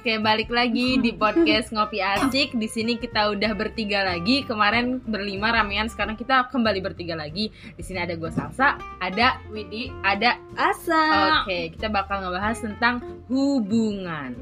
Oke, 0.00 0.16
balik 0.16 0.48
lagi 0.48 0.96
di 0.96 1.12
podcast 1.12 1.76
Ngopi 1.76 2.00
Asik. 2.00 2.56
Di 2.56 2.72
sini 2.72 2.96
kita 2.96 3.36
udah 3.36 3.52
bertiga 3.52 4.00
lagi. 4.00 4.48
Kemarin 4.48 4.96
berlima 5.04 5.52
ramean, 5.52 5.92
sekarang 5.92 6.16
kita 6.16 6.48
kembali 6.48 6.80
bertiga 6.80 7.12
lagi. 7.12 7.52
Di 7.52 7.84
sini 7.84 8.00
ada 8.00 8.16
gue 8.16 8.32
Salsa, 8.32 8.80
ada 8.96 9.36
Widi, 9.52 9.92
ada 10.00 10.40
Asa. 10.56 11.44
Oke, 11.44 11.76
kita 11.76 11.92
bakal 11.92 12.24
ngebahas 12.24 12.64
tentang 12.64 13.04
hubungan. 13.28 14.32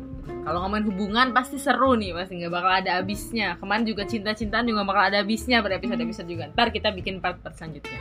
Kalau 0.47 0.63
ngomongin 0.63 0.95
hubungan 0.95 1.35
pasti 1.35 1.59
seru 1.59 1.99
nih, 1.99 2.15
pasti 2.15 2.39
nggak 2.39 2.55
bakal 2.55 2.73
ada 2.79 3.03
habisnya. 3.03 3.59
Kemarin 3.59 3.83
juga 3.83 4.07
cinta-cintaan 4.07 4.63
juga 4.63 4.87
bakal 4.87 5.11
ada 5.11 5.27
habisnya 5.27 5.59
ber 5.59 5.75
episode-episode 5.75 6.31
juga. 6.31 6.55
Ntar 6.55 6.71
kita 6.71 6.95
bikin 6.95 7.19
part-part 7.19 7.59
selanjutnya. 7.59 7.99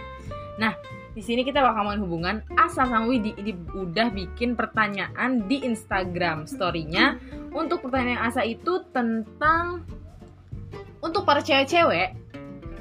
Nah, 0.61 0.77
di 1.17 1.25
sini 1.25 1.41
kita 1.41 1.65
bakal 1.65 1.81
ngomongin 1.81 2.01
hubungan. 2.05 2.35
Asa 2.53 2.85
sama 2.85 3.09
Widi 3.09 3.33
ini 3.41 3.57
udah 3.73 4.13
bikin 4.13 4.53
pertanyaan 4.53 5.49
di 5.49 5.65
Instagram 5.65 6.45
story-nya. 6.45 7.17
Untuk 7.57 7.81
pertanyaan 7.81 8.29
Asa 8.29 8.45
itu 8.45 8.85
tentang 8.93 9.81
untuk 11.01 11.25
para 11.25 11.41
cewek-cewek, 11.41 12.13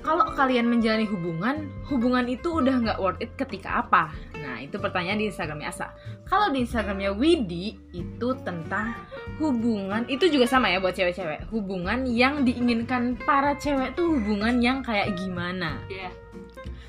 kalau 0.05 0.29
kalian 0.37 0.69
menjalani 0.69 1.09
hubungan, 1.09 1.73
hubungan 1.89 2.29
itu 2.29 2.61
udah 2.61 2.77
nggak 2.77 3.01
worth 3.01 3.25
it 3.25 3.33
ketika 3.41 3.81
apa? 3.81 4.13
Nah, 4.37 4.61
itu 4.61 4.77
pertanyaan 4.77 5.17
di 5.17 5.33
Instagramnya 5.33 5.73
Asa. 5.73 5.97
Kalau 6.29 6.53
di 6.53 6.69
Instagramnya 6.69 7.17
Widi 7.17 7.73
itu 7.97 8.29
tentang 8.45 9.01
hubungan 9.41 10.05
itu 10.13 10.29
juga 10.29 10.45
sama 10.45 10.69
ya 10.69 10.77
buat 10.77 10.93
cewek-cewek. 10.93 11.49
Hubungan 11.49 12.05
yang 12.05 12.45
diinginkan 12.45 13.17
para 13.17 13.57
cewek 13.57 13.97
tuh 13.97 14.21
hubungan 14.21 14.61
yang 14.61 14.85
kayak 14.85 15.17
gimana? 15.17 15.81
Iya. 15.89 16.26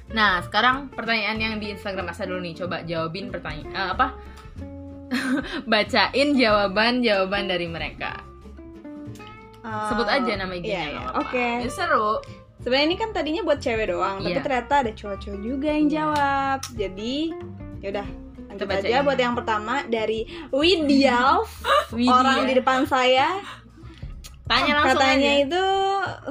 Nah, 0.08 0.40
sekarang 0.44 0.88
pertanyaan 0.92 1.38
yang 1.40 1.54
di 1.60 1.76
Instagram 1.76 2.08
Asa 2.12 2.24
dulu 2.24 2.40
nih. 2.40 2.56
Coba 2.56 2.84
jawabin 2.88 3.28
pertanyaan 3.28 3.72
eh, 3.76 3.90
apa? 3.92 4.08
Bacain 5.72 6.30
jawaban-jawaban 6.36 7.48
dari 7.48 7.68
mereka. 7.68 8.24
Sebut 9.68 10.08
aja 10.08 10.32
nama 10.40 10.56
IG-nya. 10.56 10.72
Iya, 10.72 10.84
iya. 10.88 11.00
apa-apa. 11.12 11.20
Oke. 11.28 11.48
Ya, 11.68 11.72
seru. 11.72 12.24
Sebenarnya 12.64 12.86
ini 12.88 12.96
kan 12.96 13.10
tadinya 13.12 13.42
buat 13.44 13.60
cewek 13.60 13.92
doang, 13.92 14.24
tapi 14.24 14.32
Iya. 14.32 14.44
ternyata 14.44 14.74
ada 14.84 14.92
cowok-cowok 14.96 15.40
juga 15.44 15.70
yang 15.76 15.88
jawab. 15.92 16.60
Jadi, 16.72 17.16
yaudah 17.84 18.08
lanjut 18.48 18.68
aja 18.74 19.04
buat 19.06 19.20
yang 19.20 19.36
pertama 19.36 19.84
dari 19.86 20.24
Widialf, 20.50 21.52
Widya. 21.96 22.16
orang 22.16 22.48
di 22.48 22.54
depan 22.56 22.88
saya. 22.88 23.44
Tanya 24.48 24.74
langsung 24.74 24.96
Katanya 24.98 25.28
aja. 25.30 25.44
itu 25.44 25.66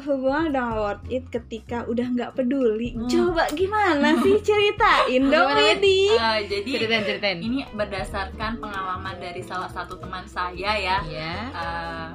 hubungan 0.03 0.45
udah 0.51 0.69
worth 0.75 1.07
it 1.09 1.25
ketika 1.29 1.85
udah 1.85 2.07
nggak 2.09 2.33
peduli. 2.33 2.93
Hmm. 2.93 3.05
Coba 3.07 3.45
gimana 3.53 4.09
sih 4.25 4.41
ceritain 4.41 5.23
dong 5.27 5.51
Wid? 5.51 5.79
Widi? 5.79 6.01
Eh, 6.11 6.39
jadi 6.47 6.71
Ceritain, 6.71 7.05
ceritain. 7.05 7.39
ini 7.39 7.61
berdasarkan 7.71 8.57
pengalaman 8.57 9.17
dari 9.17 9.41
salah 9.41 9.69
satu 9.69 9.97
teman 9.97 10.25
saya 10.25 10.73
ya. 10.75 10.97
Iya. 11.03 11.33
Eh, 11.53 12.09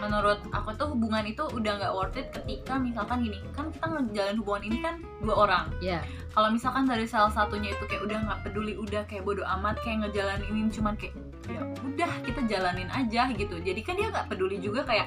menurut 0.00 0.40
aku 0.50 0.74
tuh 0.74 0.88
hubungan 0.92 1.24
itu 1.24 1.44
udah 1.44 1.72
nggak 1.80 1.92
worth 1.92 2.16
it 2.16 2.28
ketika 2.32 2.76
misalkan 2.76 3.24
gini 3.24 3.38
kan 3.52 3.68
kita 3.70 3.86
ngejalan 3.86 4.36
hubungan 4.40 4.62
ini 4.64 4.78
kan 4.80 4.94
dua 5.20 5.34
orang. 5.48 5.64
Iya. 5.80 6.00
kalau 6.34 6.50
misalkan 6.50 6.82
dari 6.82 7.06
salah 7.06 7.30
satunya 7.30 7.70
itu 7.70 7.84
kayak 7.86 8.02
udah 8.10 8.18
nggak 8.26 8.40
peduli 8.42 8.74
udah 8.74 9.06
kayak 9.06 9.22
bodo 9.22 9.46
amat 9.46 9.78
kayak 9.86 10.02
ngejalanin 10.02 10.50
ini 10.50 10.66
cuman 10.74 10.98
kayak 10.98 11.14
ya 11.46 11.60
udah 11.62 12.10
kita 12.26 12.40
jalanin 12.50 12.90
aja 12.90 13.30
gitu. 13.36 13.54
Jadi 13.60 13.80
kan 13.84 13.94
dia 13.94 14.08
nggak 14.10 14.26
peduli 14.32 14.58
juga 14.58 14.82
kayak 14.82 15.06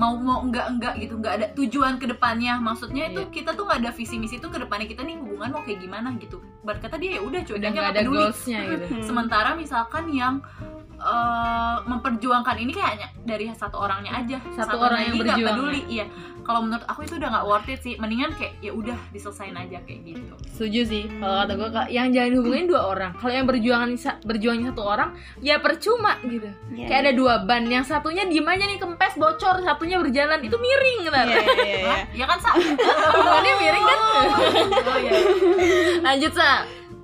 mau 0.00 0.16
mau 0.16 0.40
enggak 0.40 0.66
enggak 0.72 0.94
gitu. 0.96 1.20
Nggak 1.20 1.34
ada 1.36 1.46
tujuan 1.52 2.00
ke 2.00 2.06
depannya. 2.08 2.56
Maksudnya 2.56 3.12
itu 3.12 3.20
Iya. 3.20 3.30
kita 3.34 3.50
tuh 3.52 3.68
nggak 3.68 3.78
ada 3.84 3.90
visi 3.92 4.16
misi 4.16 4.40
tuh 4.40 4.48
ke 4.48 4.62
depannya 4.62 4.88
kita 4.88 5.04
nih 5.04 5.18
hubungan 5.20 5.50
mau 5.52 5.62
kayak 5.66 5.82
gimana? 5.82 6.08
gitu. 6.16 6.40
Berkata 6.64 6.96
dia 6.96 7.18
ya 7.18 7.20
udah 7.20 7.40
Udah 7.42 7.58
cuy 7.58 7.58
nggak 7.58 7.90
ada 7.92 8.02
goalsnya 8.06 8.60
gitu. 8.70 8.84
Sementara 9.12 9.50
misalkan 9.58 10.08
yang 10.08 10.40
eh, 11.12 11.76
memperjuangkan 11.84 12.56
ini 12.56 12.72
kayaknya 12.72 13.08
dari 13.28 13.44
satu 13.52 13.76
orangnya 13.76 14.16
aja 14.16 14.38
Satu 14.56 14.80
orang 14.80 15.00
yang 15.12 15.14
berjuang, 15.20 15.44
peduli 15.52 15.80
iya 15.86 16.06
kalau 16.42 16.66
menurut 16.66 16.82
aku 16.90 17.06
itu 17.06 17.14
udah 17.22 17.28
nggak 17.30 17.46
worth 17.46 17.70
it 17.70 17.78
sih 17.86 17.94
mendingan 18.02 18.34
kayak 18.34 18.58
ya 18.58 18.74
udah 18.74 18.98
diselesain 19.14 19.54
aja 19.54 19.78
kayak 19.86 20.00
gitu 20.02 20.34
Setuju 20.52 20.80
sih. 20.84 21.04
Kalau 21.18 21.42
kata 21.42 21.52
gue, 21.56 21.68
yang 21.94 22.12
jalan 22.12 22.38
hubungan 22.38 22.66
dua 22.68 22.82
orang. 22.92 23.10
Kalau 23.16 23.32
yang 23.32 23.46
berjuangan 23.48 23.90
berjuangnya 24.22 24.74
satu 24.74 24.82
orang, 24.84 25.10
ya 25.40 25.58
percuma 25.62 26.18
gitu. 26.26 26.50
Iya, 26.76 26.86
Kayak 26.86 27.00
ada 27.08 27.12
dua 27.16 27.34
ban, 27.48 27.64
yang 27.66 27.86
satunya 27.86 28.28
diem 28.28 28.44
aja 28.44 28.64
nih 28.68 28.78
kempes 28.78 29.16
bocor, 29.16 29.64
satunya 29.64 29.96
berjalan 30.02 30.38
itu 30.44 30.56
miring 30.58 30.98
ntar. 31.08 31.24
Iya, 31.24 31.40
iya, 31.40 31.54
iya. 31.56 31.78
Hah? 31.88 32.00
ya 32.12 32.24
kan 32.28 32.38
sa 32.42 32.50
Hubungannya 33.16 33.54
miring 33.58 33.84
kan? 33.86 33.98
oh 34.82 34.98
iya 35.00 35.12
Lanjut 36.04 36.32
sa. 36.36 36.50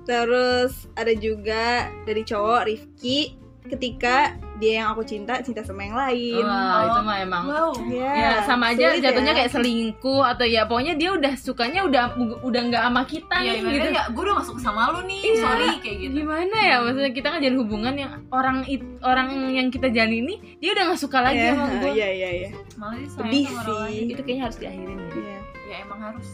Terus 0.05 0.73
ada 0.97 1.13
juga 1.13 1.89
dari 2.05 2.21
cowok 2.25 2.61
Rifki 2.65 3.38
ketika 3.69 4.15
dia 4.55 4.81
yang 4.81 4.91
aku 4.91 5.01
cinta 5.01 5.39
cinta 5.39 5.61
sama 5.61 5.81
yang 5.81 5.95
lain. 5.95 6.41
Wah, 6.41 6.83
itu 6.83 6.99
mah 7.01 7.17
emang. 7.17 7.43
wow 7.45 7.71
Ya, 7.87 8.11
Ya 8.11 8.31
sama 8.43 8.69
aja 8.69 8.91
sulit 8.91 8.99
jatuhnya 9.01 9.31
ya. 9.31 9.37
kayak 9.37 9.51
selingkuh 9.51 10.21
atau 10.25 10.43
ya 10.43 10.61
pokoknya 10.63 10.93
dia 10.93 11.09
udah 11.11 11.33
sukanya 11.33 11.81
udah 11.81 12.03
udah 12.41 12.61
nggak 12.65 12.81
sama 12.81 13.01
kita 13.03 13.35
Iya, 13.37 13.51
nih 13.55 13.71
gitu. 13.71 13.87
ya 13.89 14.03
gue 14.05 14.21
udah 14.21 14.37
masuk 14.37 14.57
sama 14.57 14.91
lu 14.91 15.05
nih 15.05 15.21
Iya. 15.21 15.39
sorry 15.39 15.69
kayak 15.79 15.97
gitu 16.01 16.13
Gimana 16.19 16.57
ya 16.59 16.75
maksudnya 16.81 17.11
kita 17.11 17.27
kan 17.29 17.39
jalin 17.39 17.57
hubungan 17.57 17.93
yang 17.95 18.11
orang 18.29 18.57
it- 18.65 18.99
orang 19.01 19.27
yang 19.49 19.67
kita 19.67 19.87
jalin 19.87 20.23
ini 20.23 20.35
dia 20.57 20.69
udah 20.71 20.83
nggak 20.85 20.99
suka 20.99 21.19
lagi 21.21 21.39
Iya, 21.39 21.53
sama 21.53 21.73
gue. 21.77 21.91
Iya 21.93 22.09
iya 22.11 22.29
iya. 22.35 22.49
malah 22.75 22.95
dia 22.95 23.07
sayang 23.07 23.23
sama 23.47 23.61
orang 23.61 23.63
sih. 23.63 23.79
lain. 23.95 24.05
Itu 24.09 24.21
kayaknya 24.21 24.43
harus 24.43 24.57
diakhirin 24.57 24.97
deh. 24.99 25.11
Iya. 25.15 25.37
ya 25.65 25.75
emang 25.79 25.99
harus 26.03 26.27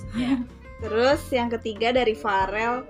Terus 0.78 1.22
yang 1.29 1.50
ketiga 1.50 1.91
dari 1.91 2.13
Farel 2.13 2.84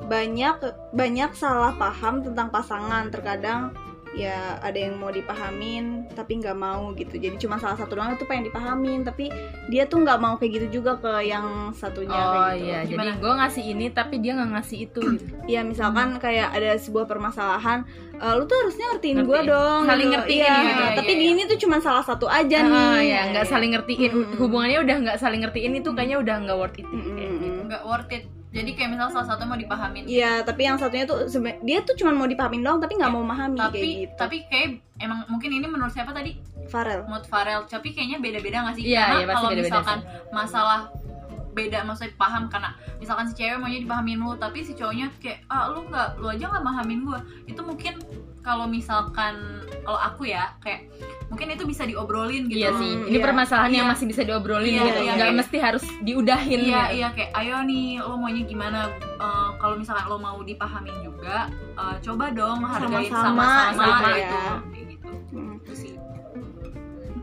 banyak 0.00 0.56
banyak 0.92 1.30
salah 1.34 1.74
paham 1.74 2.22
tentang 2.22 2.48
pasangan 2.48 3.08
terkadang 3.08 3.74
ya 4.10 4.36
ada 4.58 4.76
yang 4.76 4.96
mau 4.96 5.08
dipahamin 5.08 5.84
tapi 6.10 6.36
nggak 6.36 6.52
mau 6.52 6.90
gitu 6.92 7.14
jadi 7.14 7.36
cuma 7.36 7.56
salah 7.56 7.74
satu 7.74 7.94
doang 7.94 8.12
itu 8.12 8.24
pengen 8.24 8.46
dipahamin 8.46 9.02
tapi 9.02 9.28
dia 9.66 9.84
tuh 9.84 10.00
nggak 10.00 10.16
mau 10.16 10.34
kayak 10.34 10.52
gitu 10.58 10.80
juga 10.80 10.96
ke 10.96 11.24
yang 11.24 11.44
satunya 11.70 12.10
Oh 12.10 12.32
kayak 12.34 12.54
gitu. 12.54 12.64
iya, 12.64 12.78
jadi 12.84 13.08
gue 13.14 13.32
ngasih 13.34 13.64
ini 13.66 13.86
tapi 13.88 14.14
dia 14.18 14.32
nggak 14.32 14.50
ngasih 14.50 14.78
itu 14.82 15.00
gitu. 15.12 15.24
Iya 15.44 15.60
misalkan 15.62 16.16
kayak 16.16 16.50
ada 16.50 16.74
sebuah 16.74 17.04
permasalahan, 17.04 17.84
eh, 18.14 18.34
lu 18.34 18.44
tuh 18.44 18.56
harusnya 18.58 18.84
ngertiin 18.90 19.16
Ngertiin. 19.18 19.28
gue 19.28 19.40
dong. 19.46 19.80
Saling 19.84 20.00
gitu. 20.02 20.14
ngertiin 20.14 20.40
Iya, 20.40 20.56
gitu. 20.62 20.82
Tapi 20.94 21.08
Iya, 21.08 21.14
di 21.14 21.24
iya. 21.24 21.32
ini 21.34 21.42
tuh 21.44 21.58
cuma 21.58 21.76
salah 21.78 22.02
satu 22.02 22.26
aja 22.26 22.58
Ah, 22.58 22.66
nih. 22.98 23.00
ya 23.06 23.20
nggak 23.30 23.46
saling 23.46 23.70
ngertiin 23.72 24.10
Mm-mm. 24.10 24.36
hubungannya 24.36 24.78
udah 24.80 24.96
nggak 25.00 25.18
saling 25.18 25.40
ngertiin 25.40 25.72
itu 25.74 25.90
kayaknya 25.90 26.16
udah 26.18 26.34
nggak 26.42 26.56
worth 26.56 26.76
it 26.76 26.86
Mm-mm. 26.86 27.14
kayak 27.14 27.32
gitu. 27.34 27.60
nggak 27.64 27.82
worth 27.82 28.10
it 28.10 28.24
jadi 28.48 28.70
kayak 28.72 28.90
misal 28.90 29.08
salah 29.10 29.28
satu 29.28 29.44
mau 29.44 29.54
dipahamin 29.54 30.04
Iya, 30.04 30.40
tapi 30.40 30.64
yang 30.64 30.76
satunya 30.76 31.04
tuh 31.04 31.28
sebe- 31.28 31.60
dia 31.60 31.80
tuh 31.80 31.92
cuma 31.94 32.10
mau 32.10 32.24
dipahamin 32.24 32.60
doang 32.60 32.78
tapi 32.78 32.96
nggak 32.96 33.10
mau 33.10 33.20
memahami 33.20 33.56
kayak 33.56 33.68
tapi 33.70 33.88
gitu. 34.02 34.14
tapi 34.16 34.36
kayak 34.46 34.68
emang 34.98 35.20
mungkin 35.28 35.50
ini 35.52 35.66
menurut 35.66 35.90
siapa 35.90 36.10
tadi 36.10 36.40
Farel. 36.66 37.04
mood 37.04 37.24
Farel 37.24 37.64
tapi 37.64 37.90
kayaknya 37.90 38.18
beda-beda 38.18 38.62
nggak 38.62 38.74
sih 38.74 38.84
Iya, 38.86 39.04
karena 39.04 39.26
pasti 39.26 39.44
kalau 39.44 39.50
misalkan 39.58 39.98
masalah 40.30 40.80
beda 41.50 41.78
maksudnya 41.82 42.14
paham 42.14 42.46
karena 42.46 42.70
misalkan 42.96 43.26
si 43.26 43.34
cewek 43.34 43.58
maunya 43.58 43.80
dipahamin 43.80 44.16
lu 44.16 44.32
tapi 44.36 44.62
si 44.62 44.72
cowoknya 44.72 45.10
kayak 45.18 45.42
ah 45.48 45.68
lu 45.68 45.84
nggak 45.84 46.08
lu 46.16 46.28
aja 46.28 46.44
nggak 46.46 46.62
pahamin 46.62 47.02
gua 47.02 47.18
itu 47.44 47.58
mungkin 47.58 47.94
kalau 48.48 48.64
misalkan 48.64 49.60
kalau 49.84 50.00
aku 50.00 50.24
ya 50.24 50.56
kayak 50.58 50.88
mungkin 51.28 51.52
itu 51.52 51.64
bisa 51.64 51.84
diobrolin 51.84 52.48
gitu 52.48 52.56
Iya 52.58 52.72
sih, 52.74 52.88
ini 53.04 53.12
iya. 53.12 53.20
permasalahan 53.20 53.68
yang 53.70 53.84
Iya. 53.84 53.92
masih 53.92 54.06
bisa 54.06 54.22
diobrolin 54.24 54.68
Iya, 54.70 54.80
gitu, 54.82 55.00
iya, 55.02 55.12
nggak 55.12 55.28
iya. 55.28 55.36
mesti 55.36 55.56
harus 55.58 55.84
diudahin. 56.00 56.58
iya 56.58 56.64
gitu. 56.82 56.96
iya 56.96 57.08
kayak 57.12 57.30
ayo 57.36 57.56
nih 57.62 57.86
lo 57.98 58.16
maunya 58.16 58.42
gimana 58.42 58.80
Eh, 59.18 59.50
kalau 59.56 59.74
misalkan 59.74 60.06
lo 60.06 60.16
mau 60.16 60.38
dipahamin 60.40 60.94
juga 61.02 61.50
eh, 61.74 61.96
coba 62.00 62.30
dong 62.30 62.62
hargain 62.62 63.10
Sama-sama 63.10 63.44
sama-sama 63.68 64.08
gitu 64.08 64.16
gitu 64.16 64.36
ya. 64.38 64.54
kayak 64.64 64.86
gitu 64.88 65.08
Hmm. 65.28 65.52
Itu 65.58 65.72
sih 65.74 65.92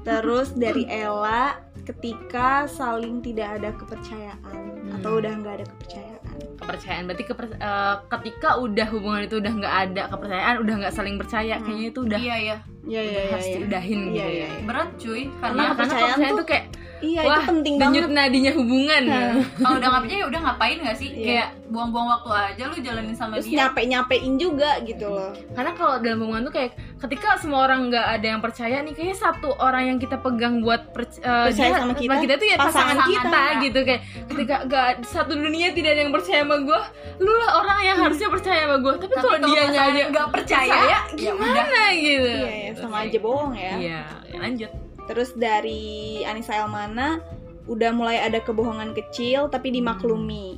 Terus 0.03 0.53
dari 0.53 0.85
Ella 0.85 1.58
ketika 1.81 2.66
saling 2.68 3.22
tidak 3.22 3.58
ada 3.58 3.69
kepercayaan 3.74 4.62
Hmm. 4.85 5.02
atau 5.02 5.18
udah 5.18 5.34
nggak 5.35 5.53
ada 5.56 5.66
kepercayaan. 5.68 6.35
Kepercayaan 6.55 7.03
berarti 7.03 7.23
keper- 7.25 7.57
eh, 7.57 7.96
ketika 8.09 8.49
udah 8.57 8.87
hubungan 8.90 9.22
itu 9.22 9.35
udah 9.37 9.53
nggak 9.53 9.75
ada 9.85 10.03
kepercayaan 10.07 10.55
udah 10.59 10.73
nggak 10.78 10.93
saling 10.93 11.16
percaya 11.16 11.55
Hmm. 11.55 11.63
kayaknya 11.63 11.87
itu 11.87 11.99
udah 12.02 12.19
iya 12.19 12.35
iya 12.37 12.57
Iya 12.85 13.02
iya 13.02 13.11
iya. 13.17 13.31
harus 13.31 13.47
iya. 13.47 13.55
diudahin 13.57 13.97
Iya, 13.97 14.05
gitu 14.05 14.13
iya, 14.13 14.25
ya 14.37 14.46
iya. 14.46 14.49
berat 14.61 14.90
cuy 14.96 15.22
Karena 15.25 15.41
karena 15.41 15.57
Iya, 15.57 15.69
kepercayaan 15.72 15.90
kepercayaan 16.05 16.22
tuh- 16.23 16.37
tuh 16.37 16.47
kayak 16.47 16.66
Iya, 16.96 17.22
wah 17.22 17.35
itu 17.35 17.49
penting 17.52 17.73
denyut 17.75 17.91
banget. 18.07 18.17
nadinya 18.17 18.52
hubungan 18.53 19.02
Nah. 19.03 19.11
gitu. 19.35 19.41
kalau 19.59 19.75
udah 19.75 19.90
nggak 19.90 20.02
percaya 20.02 20.16
ya 20.16 20.28
udah 20.28 20.41
ngapain 20.41 20.78
gak 20.79 20.96
sih 20.96 21.09
Iya. 21.11 21.25
kayak 21.25 21.47
buang-buang 21.66 22.07
waktu 22.07 22.29
aja 22.31 22.63
lu 22.63 22.75
jalanin 22.79 23.13
sama 23.13 23.34
Terus 23.35 23.47
dia 23.47 23.58
nyape-nyapein 23.59 24.34
juga 24.37 24.69
gitu 24.81 25.05
loh. 25.08 25.31
karena 25.49 25.72
kalau 25.73 25.96
dalam 25.97 26.17
hubungan 26.19 26.41
tuh 26.43 26.53
kayak 26.53 26.72
ketika 26.96 27.28
semua 27.35 27.59
orang 27.63 27.90
nggak 27.90 28.05
ada 28.08 28.28
yang 28.28 28.40
percaya 28.40 28.78
nih 28.79 28.93
kayaknya 28.93 29.17
satu 29.19 29.49
orang 29.58 29.84
yang 29.87 29.97
kita 29.97 30.16
pegang 30.17 30.61
buat 30.61 30.81
perc- 30.90 31.19
eh, 31.19 31.46
Percaya 31.51 31.67
dia- 31.67 31.81
sama 31.81 31.93
kita, 31.96 32.13
kita 32.17 32.34
tuh 32.37 32.47
ya 32.47 32.55
pasangan, 32.55 32.69
pasangan 32.96 32.97
kita, 33.03 33.25
kita. 33.25 33.61
gitu 33.61 33.79
kayak 33.84 34.01
ketika 34.28 34.55
gak 34.63 34.87
satu 35.03 35.34
dunia 35.35 35.67
tidak 35.72 35.90
ada 35.91 36.01
yang 36.01 36.13
percaya 36.13 36.41
sama 36.46 36.58
gue 36.62 36.82
lu 37.20 37.34
lah 37.34 37.52
orang 37.59 37.80
yang 37.82 37.97
harusnya 38.00 38.30
percaya 38.30 38.62
sama 38.64 38.78
gue 38.78 38.94
tapi, 38.96 39.06
tapi 39.09 39.16
kalau 39.18 39.38
dia 39.44 39.62
aja 39.66 40.03
nggak 40.08 40.28
percaya, 40.30 40.76
ya 40.86 41.00
gimana 41.12 41.66
gimana 41.66 41.82
gitu 41.92 42.32
Iya 42.32 42.53
ya, 42.53 42.72
sama 42.78 42.97
aja 43.03 43.18
bohong 43.20 43.53
ya. 43.53 43.74
iya 43.76 44.02
lanjut 44.38 44.72
Terus 45.06 45.38
dari 45.38 45.86
Anissa 46.26 46.58
Elmana 46.58 47.22
udah 47.66 47.94
mulai 47.94 48.18
ada 48.18 48.42
kebohongan 48.42 48.94
kecil 48.94 49.50
tapi 49.50 49.70
dimaklumi. 49.70 50.58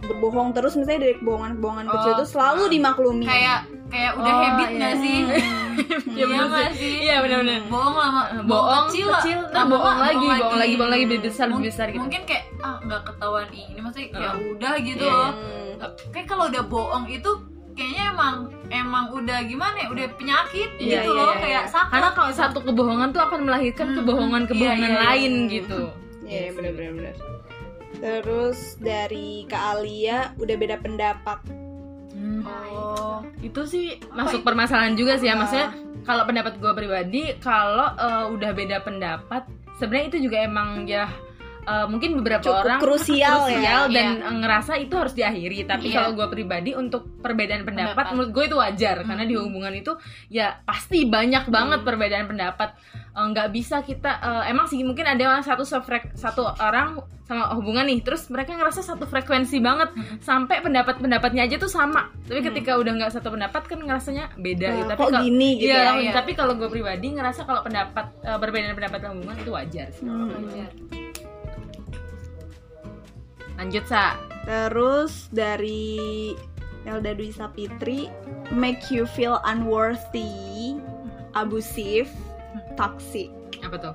Berbohong 0.00 0.54
terus 0.54 0.74
misalnya 0.74 1.10
dari 1.10 1.14
kebohongan-kebohongan 1.18 1.86
Oh, 1.86 1.94
kecil 1.94 2.12
itu 2.16 2.26
selalu 2.28 2.62
nah. 2.62 2.70
dimaklumi. 2.70 3.26
kayak 3.26 3.66
kayak 3.90 4.12
udah 4.14 4.30
Oh, 4.30 4.40
habit 4.40 4.66
iya. 4.66 4.76
nggak 4.76 4.94
sih 4.96 5.18
Iya, 6.10 6.24
bener 6.26 6.46
nggak 6.46 6.70
sih. 6.70 6.78
sih 6.78 6.94
Iya, 7.02 7.16
bener-bener. 7.20 7.60
bohong 7.66 7.96
lama 7.96 8.22
bohong 8.44 8.86
kecil, 8.88 9.08
kecil, 9.16 9.38
lama-lama 9.48 9.70
bohong 9.72 9.98
lagi, 9.98 10.14
bohong 10.20 10.30
lagi, 10.54 10.74
bohong 10.74 10.90
lagi, 10.90 11.04
lebih 11.04 11.18
besar, 11.22 11.46
lebih 11.48 11.64
besar 11.66 11.86
gitu. 11.88 12.00
mungkin 12.00 12.22
kayak 12.24 12.44
ah 12.60 12.76
nggak 12.80 13.02
ketahuan 13.04 13.48
ini 13.50 13.78
maksudnya 13.78 14.08
kayak 14.10 14.32
Heeh. 14.32 14.50
udah 14.50 14.74
gitu 14.80 15.02
Iya, 15.02 15.14
loh 15.14 15.30
Hmm. 15.32 15.90
kayak 16.10 16.26
kalau 16.26 16.44
udah 16.46 16.64
bohong 16.64 17.04
itu 17.08 17.30
kayaknya 17.72 18.04
emang 18.10 18.34
emang 18.68 19.04
udah 19.10 19.38
gimana 19.42 19.76
ya 19.78 19.88
udah 19.88 20.06
penyakit 20.12 20.70
Iya, 20.76 21.00
gitu 21.00 21.10
iya, 21.10 21.18
loh 21.18 21.30
iya, 21.30 21.40
kayak 21.40 21.62
iya. 21.62 21.70
sakit 21.70 21.90
Karena 21.90 22.10
kalau 22.12 22.30
satu 22.30 22.58
kebohongan 22.60 23.08
tuh 23.10 23.22
akan 23.22 23.40
melahirkan 23.42 23.86
Hmm, 23.88 23.96
kebohongan-kebohongan 23.96 24.76
iya, 24.82 24.90
iya, 24.90 24.94
iya. 24.94 25.08
lain 25.08 25.32
Hmm. 25.34 25.48
gitu. 25.48 25.80
Iya, 26.22 26.46
benar 26.52 26.72
benar 26.72 26.92
benar. 26.94 27.14
Terus 27.92 28.58
dari 28.78 29.44
Kak 29.44 29.62
Alia 29.72 30.18
udah 30.36 30.54
beda 30.54 30.76
pendapat. 30.78 31.38
Hmm. 32.20 32.44
oh 32.44 33.24
Itu 33.40 33.64
sih 33.64 33.96
masuk 34.12 34.44
permasalahan 34.44 34.92
juga 34.92 35.16
sih 35.16 35.32
ya. 35.32 35.34
Ah. 35.34 35.38
Maksudnya 35.40 35.68
kalau 36.04 36.22
pendapat 36.28 36.60
gue 36.60 36.72
pribadi, 36.76 37.22
kalau 37.40 37.96
eh, 37.96 38.24
udah 38.28 38.50
beda 38.52 38.84
pendapat, 38.84 39.48
sebenarnya 39.80 40.06
itu 40.12 40.18
juga 40.28 40.44
emang 40.44 40.84
ya 40.84 41.08
eh, 41.70 41.86
mungkin 41.86 42.10
beberapa 42.16 42.42
Cukup 42.42 42.60
orang 42.60 42.78
krusial 42.78 43.38
ya. 43.46 43.46
krusial 43.46 43.82
dan 43.88 44.06
Iya. 44.12 44.26
eh, 44.26 44.36
ngerasa 44.36 44.72
itu 44.76 44.94
harus 44.96 45.14
diakhiri. 45.14 45.58
Tapi 45.64 45.86
Iya. 45.86 45.96
kalau 45.96 46.10
gue 46.12 46.26
pribadi 46.28 46.70
untuk 46.72 47.02
perbedaan 47.16 47.62
pendapat, 47.62 47.94
Pendapat. 47.94 48.12
menurut 48.12 48.30
gue 48.32 48.44
itu 48.44 48.56
wajar 48.56 48.96
Hmm. 48.96 49.06
karena 49.06 49.24
di 49.24 49.34
hubungan 49.36 49.72
itu 49.72 49.92
ya 50.28 50.58
pasti 50.60 51.06
banyak 51.06 51.46
banget 51.46 51.80
Hmm. 51.80 51.86
perbedaan 51.86 52.26
pendapat. 52.26 52.74
Eh, 53.10 53.26
nggak 53.26 53.48
bisa 53.50 53.76
kita 53.80 54.10
eh, 54.18 54.44
emang 54.48 54.66
sih 54.66 54.80
mungkin 54.80 55.04
ada 55.04 55.38
satu 55.40 55.62
sefrek 55.62 56.14
satu 56.14 56.42
orang 56.52 56.98
sama 57.22 57.46
hubungan 57.52 57.86
nih 57.86 58.00
terus 58.00 58.26
mereka 58.26 58.52
ngerasa 58.52 58.82
satu 58.82 59.04
frekuensi 59.04 59.58
banget 59.58 59.90
Hmm. 59.90 60.18
sampai 60.18 60.58
pendapat-pendapatnya 60.60 61.44
aja 61.44 61.56
tuh 61.56 61.70
sama 61.70 62.10
tapi 62.24 62.38
Hmm. 62.38 62.48
ketika 62.48 62.74
udah 62.74 62.90
nggak 62.92 63.12
satu 63.12 63.30
pendapat 63.30 63.62
kan 63.64 63.78
ngerasanya 63.78 64.34
beda 64.36 64.66
Nah, 64.66 64.74
gitu 64.76 64.88
tapi 64.88 64.98
kok 64.98 65.06
kalau 65.08 65.22
gini 65.22 65.48
gitu 65.56 65.70
ya? 65.70 65.94
iya. 65.96 66.10
tapi 66.12 66.30
kalau 66.32 66.54
gue 66.54 66.66
pribadi 66.66 67.06
ngerasa 67.12 67.40
kalau 67.44 67.62
pendapat 67.62 68.06
eh, 68.20 68.34
perbedaan 68.36 68.74
pendapat 68.74 68.98
hubungan 69.08 69.36
itu 69.36 69.50
wajar 69.52 69.86
sih 69.92 70.02
Hmm. 70.02 70.26
wajar. 70.28 70.70
Lanjut 73.60 73.84
sa 73.84 74.16
Terus 74.40 75.28
dari 75.30 76.32
Elda 76.82 77.12
Dwi 77.12 77.28
Sapitri 77.28 78.08
make 78.50 78.88
you 78.88 79.04
feel 79.06 79.36
unworthy, 79.44 80.80
abusive, 81.34 82.08
toxic. 82.74 83.28
apa 83.60 83.76
tuh 83.78 83.94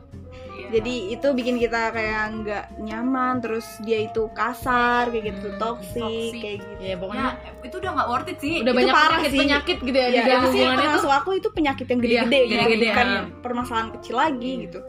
Iya. 0.56 0.80
Jadi 0.80 0.94
itu 1.12 1.28
bikin 1.32 1.56
kita 1.58 1.92
kayak 1.92 2.22
nggak 2.38 2.66
nyaman, 2.80 3.38
terus 3.38 3.66
dia 3.82 4.02
itu 4.02 4.32
kasar 4.32 5.10
kayak 5.10 5.36
gitu, 5.36 5.48
Hmm, 5.48 5.60
toxic, 5.60 6.00
toxic. 6.00 6.40
kayak 6.40 6.58
gitu. 6.60 6.82
ya 6.82 6.96
pokoknya 6.96 7.28
ya 7.36 7.52
itu 7.62 7.76
udah 7.76 7.92
nggak 7.92 8.08
worth 8.08 8.30
it 8.30 8.38
sih 8.40 8.56
udah 8.56 8.66
itu 8.66 8.80
banyak 8.80 8.96
parah 8.96 9.06
penyakit 9.12 9.30
sih. 9.30 9.40
penyakit 9.42 9.78
gitu 9.84 9.98
ya, 9.98 10.08
di 10.08 10.16
Ya, 10.16 10.24
dalam 10.24 10.32
itu 10.32 10.48
sih 10.48 10.56
hubungan 10.56 10.74
itu 10.74 10.86
termasuk 10.86 11.12
aku 11.12 11.30
itu 11.34 11.50
penyakit 11.52 11.86
yang 11.86 12.00
gede-gede 12.00 12.16
Iya, 12.16 12.46
gitu, 12.46 12.56
gede-gede, 12.56 12.88
bukan 12.88 13.08
iya. 13.08 13.22
permasalahan 13.42 13.90
kecil 13.92 14.16
lagi 14.16 14.52
Iya. 14.52 14.64
gitu. 14.64 14.80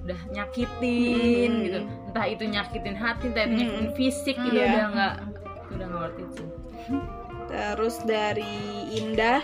udah 0.00 0.20
nyakitin 0.30 1.50
Hmm. 1.50 1.62
gitu 1.62 1.78
entah 2.18 2.26
itu 2.26 2.44
nyakitin 2.44 2.98
hati 2.98 3.30
entah 3.30 3.46
itu 3.46 3.54
Hmm. 3.54 3.60
nyakitin 3.62 3.88
fisik 3.94 4.34
Hmm. 4.34 4.46
itu 4.50 4.58
Iya. 4.58 4.66
udah 4.66 4.86
nggak 4.90 5.14
itu 5.14 5.38
udah 5.70 5.86
nggak 5.86 6.00
worth 6.02 6.18
it 6.18 6.30
sih 6.34 6.48
Terus 7.48 7.96
dari 8.04 8.58
Indah 8.92 9.40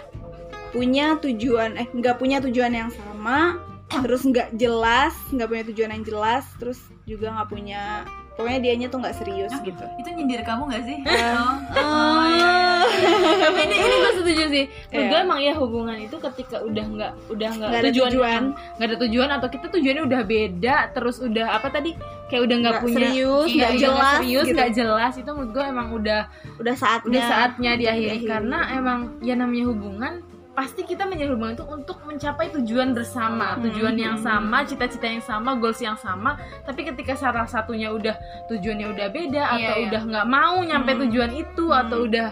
punya 0.68 1.16
tujuan 1.16 1.78
eh 1.78 1.86
nggak 1.86 2.18
punya 2.18 2.42
tujuan 2.42 2.74
yang 2.74 2.90
sama, 2.90 3.56
terus 3.88 4.26
nggak 4.26 4.58
jelas, 4.58 5.14
nggak 5.30 5.46
punya 5.46 5.64
tujuan 5.70 5.90
yang 5.94 6.04
jelas, 6.04 6.44
terus 6.58 6.76
juga 7.06 7.30
nggak 7.30 7.48
punya 7.48 8.04
pokoknya 8.34 8.60
dianya 8.60 8.86
tuh 8.90 8.98
nggak 8.98 9.14
serius 9.14 9.50
Hah? 9.50 9.62
gitu. 9.62 9.84
itu 9.94 10.08
nyindir 10.10 10.42
kamu 10.42 10.62
nggak 10.66 10.84
sih 10.84 10.98
oh, 11.06 11.54
Oh, 11.78 12.22
iya, 12.26 12.50
iya. 12.90 13.10
tapi 13.46 13.60
ini 13.62 13.76
ini 13.78 13.94
gue 13.96 14.12
setuju 14.18 14.44
sih 14.50 14.64
menurut 14.90 14.98
Iya. 14.98 15.10
gue 15.10 15.18
emang 15.22 15.38
ya 15.38 15.52
hubungan 15.54 15.96
itu 15.96 16.16
ketika 16.18 16.56
udah 16.60 16.84
nggak 16.84 17.12
udah 17.30 17.48
nggak 17.54 17.68
ada 17.70 17.90
tujuan. 17.90 18.42
nggak 18.74 18.88
ada 18.90 18.96
tujuan 19.06 19.28
atau 19.30 19.48
kita 19.48 19.66
tujuannya 19.70 20.02
udah 20.04 20.20
beda 20.24 20.76
terus 20.90 21.16
udah 21.18 21.46
apa 21.54 21.70
tadi 21.70 21.94
kayak 22.26 22.42
udah 22.42 22.56
nggak 22.58 22.76
punya 22.80 22.96
serius, 23.12 23.46
iya, 23.46 23.54
nggak 23.54 23.70
udah 23.70 23.80
jelas 23.84 24.14
serius 24.18 24.44
gitu. 24.44 24.54
nggak 24.56 24.70
jelas 24.74 25.12
itu 25.14 25.30
menurut 25.30 25.50
gue 25.54 25.64
emang 25.64 25.88
udah 25.92 26.20
Udah 26.54 26.74
saatnya. 26.74 27.08
udah 27.10 27.22
saatnya 27.24 27.70
diakhiri 27.74 28.18
diakhiri. 28.18 28.26
karena 28.26 28.58
emang 28.72 28.98
ya 29.20 29.34
namanya 29.34 29.64
hubungan 29.70 30.12
pasti 30.54 30.82
kita 30.82 31.02
menjalin 31.02 31.34
hubungan 31.34 31.54
itu 31.54 31.66
untuk 31.66 31.98
mencapai 32.04 32.46
tujuan 32.52 32.90
bersama 32.90 33.54
Hmm. 33.54 33.66
tujuan 33.66 33.94
yang 33.94 34.16
sama 34.16 34.62
cita-cita 34.62 35.04
yang 35.04 35.18
sama 35.20 35.54
goals 35.54 35.78
yang 35.78 35.94
sama 35.96 36.34
tapi 36.62 36.82
ketika 36.84 37.12
salah 37.12 37.42
satunya 37.44 37.90
udah 37.90 38.14
tujuannya 38.46 38.86
udah 38.88 39.06
beda 39.08 39.42
Iya, 39.50 39.58
atau 39.60 39.74
iya. 39.76 39.86
udah 39.88 40.02
nggak 40.06 40.26
mau 40.28 40.56
nyampe 40.60 40.90
Hmm. 40.90 41.00
tujuan 41.02 41.30
itu 41.32 41.64
Hmm. 41.66 41.80
atau 41.80 41.98
udah 42.02 42.28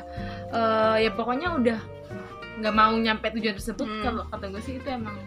eh, 0.48 0.96
ya 1.00 1.10
pokoknya 1.10 1.48
udah 1.52 1.78
nggak 2.54 2.74
mau 2.74 2.94
nyampe 2.94 3.26
tujuan 3.32 3.54
tersebut 3.54 3.84
Hmm. 3.84 4.02
kalau 4.02 4.22
kata 4.24 4.46
gue 4.48 4.62
sih 4.62 4.74
itu 4.76 4.86
emang 4.86 5.18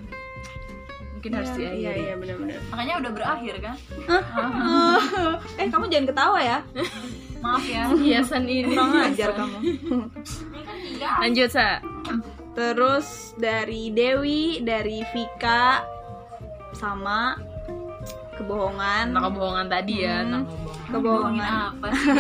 mungkin 1.12 1.32
harus 1.34 1.50
Iya, 1.50 1.58
diakhiri 1.58 1.76
iya, 1.76 1.92
iya 1.98 2.14
benar-benar. 2.16 2.60
makanya 2.70 2.94
udah 2.98 3.12
berakhir 3.12 3.56
kan 3.60 3.76
eh 5.60 5.68
kamu 5.68 5.86
jangan 5.90 6.08
ketawa 6.08 6.40
ya. 6.40 6.58
maaf 7.42 7.62
ya 7.64 7.84
hiasan 7.92 8.44
ini 8.44 8.72
Kurang 8.72 8.94
ajar 9.04 9.30
kamu. 9.36 9.58
ini 9.60 10.62
kan 10.98 11.18
lanjut 11.22 11.50
sa 11.52 11.78
Terus 12.56 13.08
dari 13.36 13.92
Dewi, 13.92 14.60
dari 14.60 15.04
Vika 15.06 15.84
sama 16.72 17.36
kebohongan. 18.34 19.12
tentang 19.12 19.26
kebohongan 19.30 19.68
tadi 19.70 19.96
ya 19.98 20.16
Hmm. 20.18 20.24
tentang 20.26 20.44
kebohongan 20.86 21.36
Kebohongan. 21.36 21.72
apa 21.74 21.88
sih. 21.90 22.12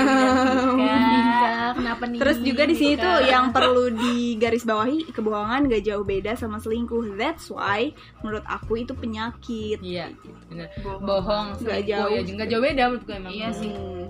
Nika, 0.75 1.55
kenapa 1.73 2.03
nih 2.05 2.19
Terus 2.19 2.37
juga 2.41 2.63
di 2.63 2.75
sini 2.75 2.93
tuh 2.95 3.17
yang 3.21 3.45
perlu 3.49 3.85
digarisbawahi 3.91 5.11
kebohongan 5.11 5.67
gak 5.67 5.83
jauh 5.83 6.03
beda 6.03 6.31
sama 6.33 6.57
selingkuh. 6.57 7.15
That's 7.15 7.47
why 7.47 7.91
menurut 8.19 8.43
aku 8.45 8.75
itu 8.77 8.93
penyakit. 8.93 9.79
Iya, 9.79 10.11
bener. 10.47 10.67
Bohong. 10.77 10.99
Bohong, 11.01 11.45
Nggak 11.57 11.63
selingkuh, 11.79 11.89
jauh. 11.89 12.11
ya 12.11 12.21
nggak 12.33 12.49
jauh 12.49 12.63
beda 12.63 12.83
menurut 12.85 13.03
gue 13.03 13.15
emang. 13.15 13.31
Iya 13.31 13.49
sih. 13.51 13.71
Hmm. 13.71 14.03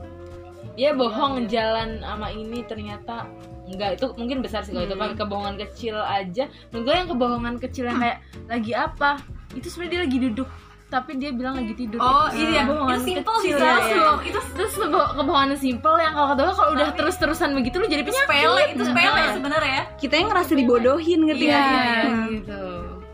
Dia 0.76 0.92
bohong 0.92 1.48
jalan 1.48 1.90
sama 2.00 2.28
ini 2.30 2.60
ternyata 2.62 3.26
enggak 3.68 3.90
itu 3.94 4.06
mungkin 4.14 4.38
besar 4.40 4.62
sih 4.62 4.70
kalau 4.70 4.86
itu 4.86 4.94
Hmm. 4.94 5.04
kan 5.04 5.12
kebohongan 5.18 5.56
kecil 5.60 5.96
aja. 5.98 6.44
Menurut 6.70 6.84
gue 6.84 6.96
yang 6.96 7.10
kebohongan 7.10 7.56
kecil 7.60 7.84
yang 7.86 7.98
kayak 7.98 8.18
lagi 8.46 8.72
apa? 8.72 9.18
Itu 9.52 9.68
sebenarnya 9.68 9.92
dia 9.92 10.02
lagi 10.04 10.20
duduk 10.22 10.50
tapi 10.86 11.18
dia 11.18 11.30
bilang 11.30 11.58
lagi 11.58 11.74
tidur. 11.74 11.98
oh 11.98 12.30
Itu 12.30 12.46
iya 12.46 12.62
kebohongan 12.64 12.94
itu 12.96 13.08
simple 13.10 13.36
kecil. 13.36 13.42
sih 13.44 13.52
Sal. 13.56 13.66
iya. 13.66 13.82
Sebelum- 13.90 14.22
itu 14.24 14.40
Terus 14.54 14.74
kebo- 14.78 15.12
kebohongan 15.14 15.50
simple 15.58 15.96
yang 15.98 16.14
kalau 16.14 16.28
kata 16.30 16.42
kalau 16.48 16.72
udah 16.72 16.90
terus-terusan 16.94 17.50
begitu 17.54 17.76
lu 17.76 17.86
jadi 17.86 18.02
itu 18.02 18.12
penyakit. 18.12 18.30
sepele 18.30 18.64
itu 18.70 18.84
sepele 18.86 19.18
Nah, 19.18 19.34
sebenarnya 19.34 19.82
Kita 19.98 20.14
yang 20.16 20.28
ngerasa 20.30 20.52
dibodohin 20.54 21.20
ngerti 21.26 21.46
Iya, 21.46 21.58
nggak? 21.58 21.74
iya, 21.74 22.04
Hmm. 22.06 22.26
gitu. 22.32 22.64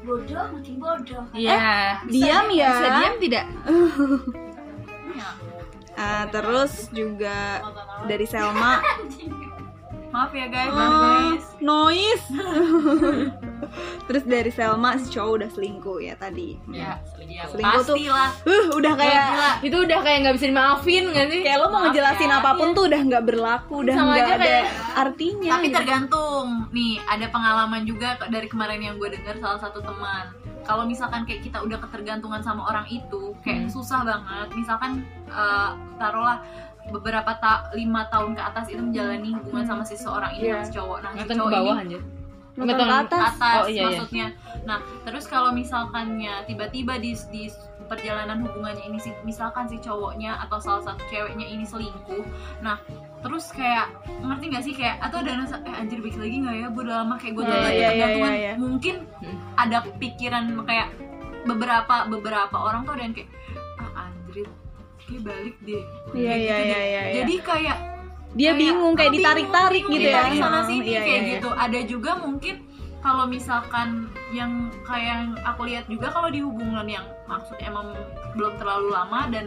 bodoh 0.02 0.46
makin 0.52 0.76
bodoh 0.78 1.24
Iya. 1.32 1.60
Diam 2.06 2.46
ya. 2.52 2.70
Bisa 2.70 2.88
diam 2.92 3.16
tidak? 3.18 3.46
Ah, 5.94 6.24
terus 6.28 6.90
juga 6.90 7.62
dari 8.04 8.26
Selma 8.26 8.80
maaf 10.12 10.32
ya 10.32 10.48
guys 10.48 10.70
Ah, 10.70 10.88
guys 11.32 11.46
noise. 11.60 12.26
Terus 14.08 14.24
dari 14.26 14.50
Selma 14.50 14.98
si 14.98 15.08
cowok 15.10 15.32
udah 15.34 15.50
selingkuh 15.50 15.98
ya 16.00 16.14
tadi. 16.16 16.60
ya 16.68 17.00
Iya, 17.18 17.48
Selingkuh 17.48 17.84
tuh 17.86 17.96
Uh, 18.44 18.66
udah 18.76 18.94
kayak 18.94 19.64
itu 19.64 19.78
udah 19.78 20.00
kayak 20.02 20.18
nggak 20.22 20.36
bisa 20.36 20.48
dimaafin 20.48 21.04
nggak 21.08 21.28
sih? 21.30 21.40
kayak 21.42 21.58
lo 21.58 21.68
mau 21.68 21.80
Maaf 21.80 21.86
ngejelasin 21.90 22.28
ya. 22.28 22.38
apa 22.38 22.52
pun 22.54 22.68
tuh 22.72 22.84
udah 22.86 23.02
nggak 23.02 23.24
berlaku, 23.24 23.74
udah 23.82 23.96
Sama 23.96 24.12
nggak 24.12 24.26
ada 24.26 24.36
kayak- 24.38 24.68
artinya. 24.94 25.50
tapi 25.54 25.66
gitu. 25.66 25.78
tergantung 25.78 26.46
nih 26.70 26.94
ada 27.06 27.26
pengalaman 27.28 27.82
juga 27.84 28.10
dari 28.26 28.48
kemarin 28.48 28.80
yang 28.82 28.96
gue 28.98 29.10
dengar 29.10 29.36
salah 29.38 29.60
satu 29.60 29.80
teman 29.80 30.28
kalau 30.62 30.84
misalkan 30.84 31.24
kayak 31.24 31.42
kita 31.42 31.58
udah 31.58 31.80
ketergantungan 31.80 32.40
sama 32.40 32.68
orang 32.68 32.86
itu 32.86 33.32
kayak 33.42 33.66
Hmm. 33.66 33.72
susah 33.72 34.04
banget 34.04 34.48
misalkan 34.54 34.92
eh, 35.26 35.70
taruhlah 35.96 36.44
beberapa 36.92 37.32
ta 37.34 37.52
lima 37.72 38.06
tahun 38.06 38.36
ke 38.36 38.42
atas 38.44 38.66
itu 38.68 38.80
menjalani 38.80 39.32
hubungan 39.34 39.66
sama 39.66 39.82
si 39.82 39.96
seorang 39.96 40.32
ini 40.34 40.52
sama 40.52 40.64
si 40.64 40.74
cowok 40.74 40.98
nah 41.00 41.12
si 41.14 41.24
cowok 41.26 41.50
bawah 41.50 41.78
ini 41.78 41.86
aja. 41.88 42.00
Nonton 42.52 42.68
Nonton 42.76 42.84
ke 42.84 42.96
atas. 43.08 43.22
atas 43.32 43.56
Oh, 43.58 43.66
iya, 43.66 43.74
iya. 43.74 43.86
maksudnya 43.88 44.28
nah 44.62 44.78
terus 45.02 45.26
kalau 45.26 45.50
misalkannya 45.52 46.44
tiba-tiba 46.46 46.94
di 46.98 47.12
di 47.32 47.48
perjalanan 47.88 48.40
hubungannya 48.42 48.84
ini 48.86 49.00
si- 49.00 49.16
misalkan 49.22 49.66
si 49.66 49.76
cowoknya 49.78 50.36
atau 50.42 50.60
salah 50.60 50.84
satu 50.86 51.04
ceweknya 51.08 51.44
ini 51.46 51.64
selingkuh 51.64 52.24
nah 52.60 52.76
terus 53.20 53.52
kayak 53.52 53.88
ngerti 54.20 54.46
gak 54.50 54.64
sih 54.64 54.74
kayak 54.74 55.00
atau 55.00 55.20
ada 55.20 55.38
rasa 55.38 55.60
eh 55.62 55.76
anjir 55.76 56.00
baik 56.00 56.16
lagi 56.16 56.36
nggak 56.40 56.56
ya 56.58 56.68
gue 56.68 56.82
udah 56.82 56.96
lama 56.98 57.16
kayak 57.16 57.34
gue 57.34 57.44
udah 57.44 57.58
lagi 57.58 57.72
iya, 57.72 57.78
iya, 57.78 57.90
tergantungan 57.90 58.32
iya, 58.32 58.40
iya. 58.42 58.54
mungkin 58.58 58.96
Hmm. 59.22 59.38
ada 59.56 59.78
pikiran 59.96 60.44
kayak 60.66 60.88
beberapa 61.42 61.96
beberapa 62.08 62.58
orang 62.58 62.82
tuh 62.84 62.94
ada 62.94 63.04
yang 63.04 63.14
kayak 63.14 63.30
kayak 65.12 65.20
balik 65.20 65.56
deh 65.62 65.84
Iya, 66.12 66.34
iya, 66.34 66.34
gitu 66.34 66.40
iya, 66.40 66.58
iya, 66.64 66.80
iya. 67.04 67.14
jadi 67.20 67.34
kayak 67.44 67.78
dia 68.32 68.48
kayak, 68.48 68.56
bingung 68.58 68.94
kayak 68.96 69.12
ditarik-tarik 69.12 69.84
gitu 69.86 70.00
ya. 70.00 70.08
ditarik 70.08 70.38
sana 70.40 70.60
Hmm, 70.62 70.70
sini 70.72 70.88
iya, 70.88 71.02
kayak 71.04 71.12
iya, 71.12 71.20
iya. 71.20 71.32
gitu 71.36 71.50
ada 71.52 71.80
juga 71.84 72.12
mungkin 72.16 72.56
kalau 73.02 73.26
misalkan 73.26 73.88
yang 74.32 74.52
kayak 74.86 75.08
yang 75.10 75.24
aku 75.44 75.62
lihat 75.66 75.86
juga 75.86 76.08
kalau 76.10 76.30
di 76.30 76.40
hubungan 76.40 76.86
yang 76.86 77.04
maksudnya 77.26 77.68
emang 77.68 77.92
belum 78.34 78.54
terlalu 78.56 78.88
lama 78.90 79.28
dan 79.28 79.46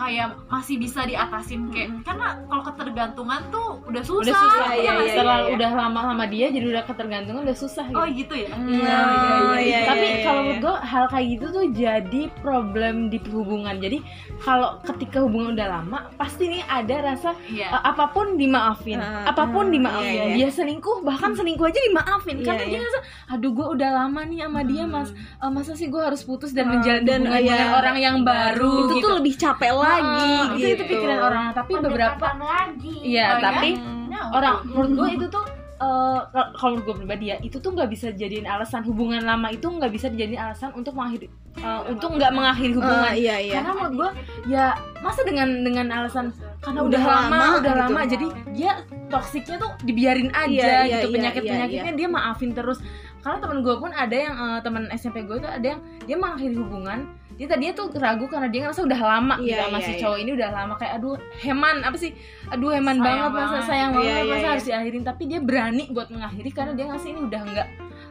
kayak 0.00 0.32
masih 0.48 0.80
bisa 0.80 1.04
diatasin 1.04 1.68
kayak 1.68 1.92
karena 2.00 2.40
kalau 2.48 2.62
ketergantungan 2.64 3.40
tuh 3.52 3.84
udah 3.84 4.00
susah, 4.00 4.24
udah 4.24 4.34
susah 4.34 4.68
Iya, 4.70 4.80
ya, 4.80 4.92
iya, 4.96 5.10
setelah 5.12 5.36
iya. 5.44 5.50
udah 5.52 5.70
lama 5.76 6.00
sama 6.08 6.24
dia 6.24 6.46
jadi 6.48 6.66
udah 6.72 6.84
ketergantungan 6.88 7.40
udah 7.44 7.58
susah 7.58 7.84
gitu. 7.84 8.00
oh 8.00 8.06
gitu 8.08 8.34
ya 8.34 8.48
Iya, 8.56 8.96
Oh, 8.96 9.58
iya, 9.60 9.60
iya, 9.60 9.78
tapi 9.84 10.06
iya, 10.08 10.16
kalau 10.24 10.40
iya. 10.40 10.46
menurut 10.48 10.60
gue 10.64 10.76
hal 10.80 11.04
kayak 11.06 11.26
gitu 11.28 11.46
tuh 11.50 11.64
jadi 11.70 12.22
problem 12.40 12.94
di 13.08 13.18
hubungan. 13.28 13.76
Jadi 13.76 13.98
kalau 14.40 14.80
ketika 14.80 15.20
hubungan 15.20 15.52
udah 15.52 15.68
lama, 15.68 15.98
pasti 16.16 16.48
nih 16.48 16.62
ada 16.64 16.96
rasa 17.04 17.30
iya 17.46 17.68
uh, 17.68 17.82
apa 17.92 18.08
pun 18.10 18.40
dimaafin, 18.40 18.96
Uh, 18.96 19.26
apa 19.28 19.44
pun 19.48 19.68
uh, 19.68 19.72
dimaafin. 19.72 20.06
iya, 20.16 20.24
iya. 20.32 20.34
Dia 20.40 20.48
selingkuh, 20.50 21.04
bahkan 21.04 21.36
selingkuh 21.36 21.66
aja 21.66 21.80
dimaafin 21.84 22.40
karena 22.40 22.64
dia 22.64 22.78
ngerasa, 22.80 23.00
aduh 23.28 23.52
gue 23.52 23.66
udah 23.76 23.90
lama 23.92 24.20
nih 24.24 24.38
sama 24.46 24.60
dia 24.64 24.84
mas, 24.88 25.10
Uh, 25.40 25.50
masa 25.50 25.72
sih 25.74 25.88
gue 25.88 26.00
harus 26.00 26.24
putus 26.24 26.56
dan 26.56 26.70
Uh, 26.70 26.78
menjalin 26.78 27.02
dan, 27.04 27.20
dengan 27.26 27.68
orang 27.74 27.96
yang 27.98 28.16
baru. 28.24 28.86
itu 28.86 28.94
gitu. 28.96 29.04
tuh 29.04 29.12
lebih 29.20 29.34
capek 29.36 29.70
lagi 29.92 30.30
Nah, 30.30 30.46
itu, 30.48 30.56
gitu 30.56 30.72
itu 30.72 30.84
pikiran 30.88 31.18
orang. 31.20 31.44
Tapi 31.52 31.72
beberapa, 31.76 32.26
lagi 32.36 32.94
iya, 33.02 33.26
Oh, 33.26 33.36
iya? 33.36 33.42
tapi 33.42 33.68
Hmm. 33.74 34.28
orang 34.30 34.54
menurut 34.64 34.90
gue 34.92 35.10
itu 35.16 35.26
tuh 35.28 35.44
eh, 35.80 35.86
kal- 36.28 36.52
kalau 36.52 36.70
menurut 36.74 36.86
gue 36.86 36.96
pribadi 36.98 37.24
ya 37.26 37.36
itu 37.40 37.56
tuh 37.56 37.72
nggak 37.72 37.88
bisa 37.88 38.12
jadiin 38.12 38.44
alasan 38.44 38.84
hubungan 38.84 39.22
lama 39.22 39.48
itu 39.48 39.64
nggak 39.64 39.88
bisa 39.88 40.06
dijadiin 40.06 40.36
alasan 40.38 40.70
untuk 40.72 40.92
mengakhiri 40.92 41.32
eh, 41.56 41.80
untuk 41.88 42.10
nggak 42.12 42.28
mengakhiri 42.30 42.72
hubungan 42.74 43.00
Ah, 43.02 43.16
iya 43.16 43.40
iya 43.40 43.54
karena 43.56 43.72
menurut 43.74 43.94
gue 43.96 44.10
ya 44.46 44.64
masa 44.98 45.24
dengan 45.24 45.48
dengan 45.62 45.86
alasan 45.90 46.36
karena 46.60 46.78
udah, 46.78 46.90
Udah 46.92 47.02
lama, 47.02 47.32
lama 47.32 47.46
udah 47.56 47.72
gitu. 47.72 47.82
lama 47.82 48.00
jadi 48.04 48.26
dia 48.52 48.72
toksiknya 49.08 49.56
tuh 49.56 49.70
dibiarin 49.80 50.28
aja 50.30 50.52
Iya, 50.52 50.68
iya, 50.84 50.92
gitu 50.92 51.06
iya, 51.06 51.14
penyakit 51.16 51.42
iya, 51.42 51.50
penyakitnya 51.50 51.92
dia 51.96 52.08
maafin 52.10 52.50
terus 52.52 52.78
karena 53.20 53.36
temen 53.40 53.58
gue 53.60 53.74
pun 53.76 53.90
ada 53.92 54.16
yang 54.16 54.34
eh, 54.34 54.60
temen 54.64 54.82
SMP 54.96 55.28
gue 55.28 55.36
tuh 55.38 55.50
ada 55.50 55.66
yang 55.76 55.80
dia 56.08 56.16
mengakhiri 56.16 56.56
hubungan 56.56 56.98
dia 57.40 57.48
tadinya 57.48 57.72
tuh 57.72 57.88
ragu 57.96 58.28
karena 58.28 58.52
dia 58.52 58.68
ngerasa 58.68 58.84
udah 58.84 59.00
lama 59.00 59.34
gitu 59.40 59.56
Iya, 59.56 59.64
sama 59.64 59.78
iya, 59.80 59.86
si 59.88 59.92
iya. 59.96 60.00
cowok 60.04 60.18
ini 60.20 60.30
udah 60.36 60.48
lama 60.52 60.74
kayak 60.76 60.92
aduh 61.00 61.16
heman 61.40 61.76
apa 61.80 61.96
sih 61.96 62.12
aduh 62.52 62.68
heman 62.68 62.96
Sayang 63.00 63.04
banget 63.04 63.30
masa 63.32 63.58
sayang 63.64 63.90
Iya, 63.90 63.96
banget 63.96 64.12
iya, 64.12 64.28
masa 64.28 64.40
iya. 64.44 64.50
harus 64.52 64.64
diakhirin 64.68 65.04
tapi 65.08 65.22
dia 65.24 65.40
berani 65.40 65.84
buat 65.88 66.08
mengakhiri 66.12 66.50
karena 66.52 66.72
dia 66.76 66.86
ngasih 66.92 67.08
ini 67.16 67.20
udah 67.24 67.40
nggak 67.40 67.68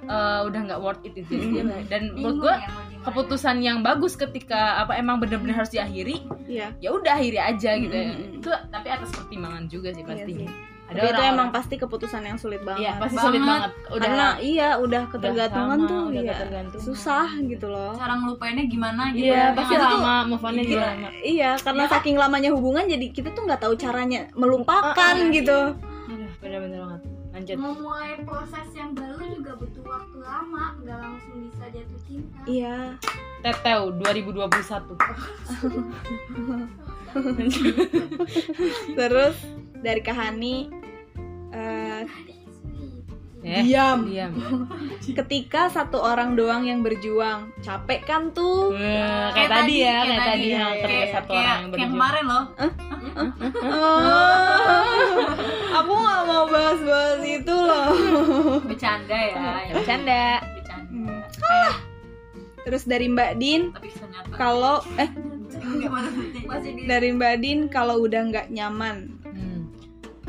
eh, 0.09 0.39
udah 0.49 0.59
nggak 0.65 0.79
worth 0.81 1.05
it 1.05 1.13
gitu. 1.13 1.29
Jadi 1.29 1.45
dia 1.53 1.63
dan 1.85 2.01
menurut 2.17 2.37
gue 2.41 2.55
keputusan 3.05 3.61
yang 3.61 3.85
bagus 3.85 4.17
ketika 4.17 4.81
apa 4.81 4.97
emang 4.97 5.21
bener-bener 5.21 5.55
harus 5.55 5.69
diakhiri 5.69 6.25
iya 6.49 6.73
ya 6.81 6.89
udah 6.91 7.13
akhiri 7.15 7.37
aja 7.37 7.71
gitu 7.77 7.93
ya. 7.93 8.09
Mm-mm. 8.11 8.37
itu 8.41 8.49
tapi 8.73 8.87
atas 8.89 9.09
pertimbangan 9.13 9.69
juga 9.69 9.93
sih 9.93 10.01
pastinya 10.01 10.49
sih. 10.49 10.78
Ada 10.89 10.95
Tapi 10.95 11.07
itu 11.07 11.15
orang 11.15 11.31
emang 11.31 11.49
pasti 11.49 11.75
keputusan 11.75 12.21
yang 12.23 12.35
sulit 12.35 12.59
banget. 12.61 12.81
Iya 12.81 12.91
pasti 12.97 13.13
Banget. 13.13 13.29
sulit 13.29 13.41
banget. 13.43 13.71
Udah 13.87 14.01
karena 14.01 14.25
iya 14.41 14.69
udah 14.75 15.01
ketergantungan 15.05 15.77
tuh 15.85 16.01
udah 16.09 16.19
iya. 16.19 16.31
ketergantungan. 16.33 16.83
susah 16.83 17.27
gitu 17.39 17.65
loh. 17.65 17.91
Cara 17.93 18.13
ngelupainnya 18.15 18.65
gimana 18.65 19.01
gitu 19.11 19.23
iya 19.23 19.39
ya. 19.39 19.53
pasti 19.53 19.71
Itu 19.71 19.79
tuh- 19.79 19.91
lama 19.95 20.15
move 20.25 20.43
on-nya 20.43 20.63
juga 20.63 20.75
Iya, 20.75 20.89
lama 20.89 21.07
iya 21.21 21.51
karena 21.55 21.79
Ya. 21.79 21.91
saking 21.91 22.17
lamanya 22.17 22.49
hubungan 22.49 22.83
jadi 22.83 23.05
kita 23.07 23.29
tuh 23.31 23.43
nggak 23.45 23.59
tahu 23.59 23.73
caranya 23.75 24.19
melupakan 24.33 24.97
Ah, 24.97 25.15
ah, 25.15 25.29
gitu. 25.29 25.59
Aduh 25.77 26.29
bener-bener 26.39 26.79
banget. 26.81 27.01
Lanjut. 27.29 27.55
Memulai 27.55 28.19
proses 28.19 28.67
yang 28.73 28.91
baru 28.91 29.21
juga 29.29 29.53
butuh 29.53 29.85
waktu 29.85 30.17
lama 30.19 30.75
nggak 30.81 30.97
langsung 30.97 31.45
bisa 31.45 31.63
jatuh 31.69 31.99
cinta. 32.03 32.39
Iya. 32.43 32.97
Teteu 33.39 33.93
2021 33.93 34.49
terus 38.99 39.35
dari 39.79 40.01
Kahani 40.03 40.69
eh, 41.49 42.03
eh, 43.39 43.63
Diam. 43.63 44.03
diam. 44.11 44.33
ketika 45.15 45.71
satu 45.71 46.03
orang 46.03 46.35
doang 46.35 46.67
yang 46.67 46.83
berjuang 46.83 47.55
capek 47.63 48.03
kan 48.03 48.35
tuh? 48.35 48.75
Eh, 48.75 49.31
kayak 49.31 49.49
tadi 49.49 49.75
ya 49.79 49.97
kayak 50.03 50.21
tadi. 50.27 50.47
ya, 50.51 50.59
yang 50.59 50.71
ketika 50.83 50.91
kayak, 50.91 51.13
satu 51.15 51.31
kayak, 51.31 51.39
orang 51.39 51.47
yang 51.47 51.55
kayak 51.55 51.71
berjuang. 51.71 51.93
kemarin 51.95 52.25
loh. 52.27 52.43
Oh, 53.63 55.23
aku 55.79 55.91
nggak 55.95 56.21
mau 56.27 56.45
bahas-bahas 56.51 57.21
itu 57.23 57.55
loh. 57.55 57.87
Bercanda 58.67 59.15
ya, 59.17 59.31
ya. 59.31 59.73
bercanda. 59.73 60.23
Bercanda. 60.43 60.87
Hmm. 60.89 61.21
terus 62.67 62.83
dari 62.85 63.07
Mbak 63.07 63.31
Din 63.39 63.71
kalau 64.35 64.83
eh 64.99 65.09
Dari 66.85 67.07
Mbak 67.13 67.35
Din 67.39 67.59
kalau 67.67 68.01
udah 68.01 68.21
nggak 68.25 68.47
nyaman 68.49 68.97
Hmm. 69.23 69.69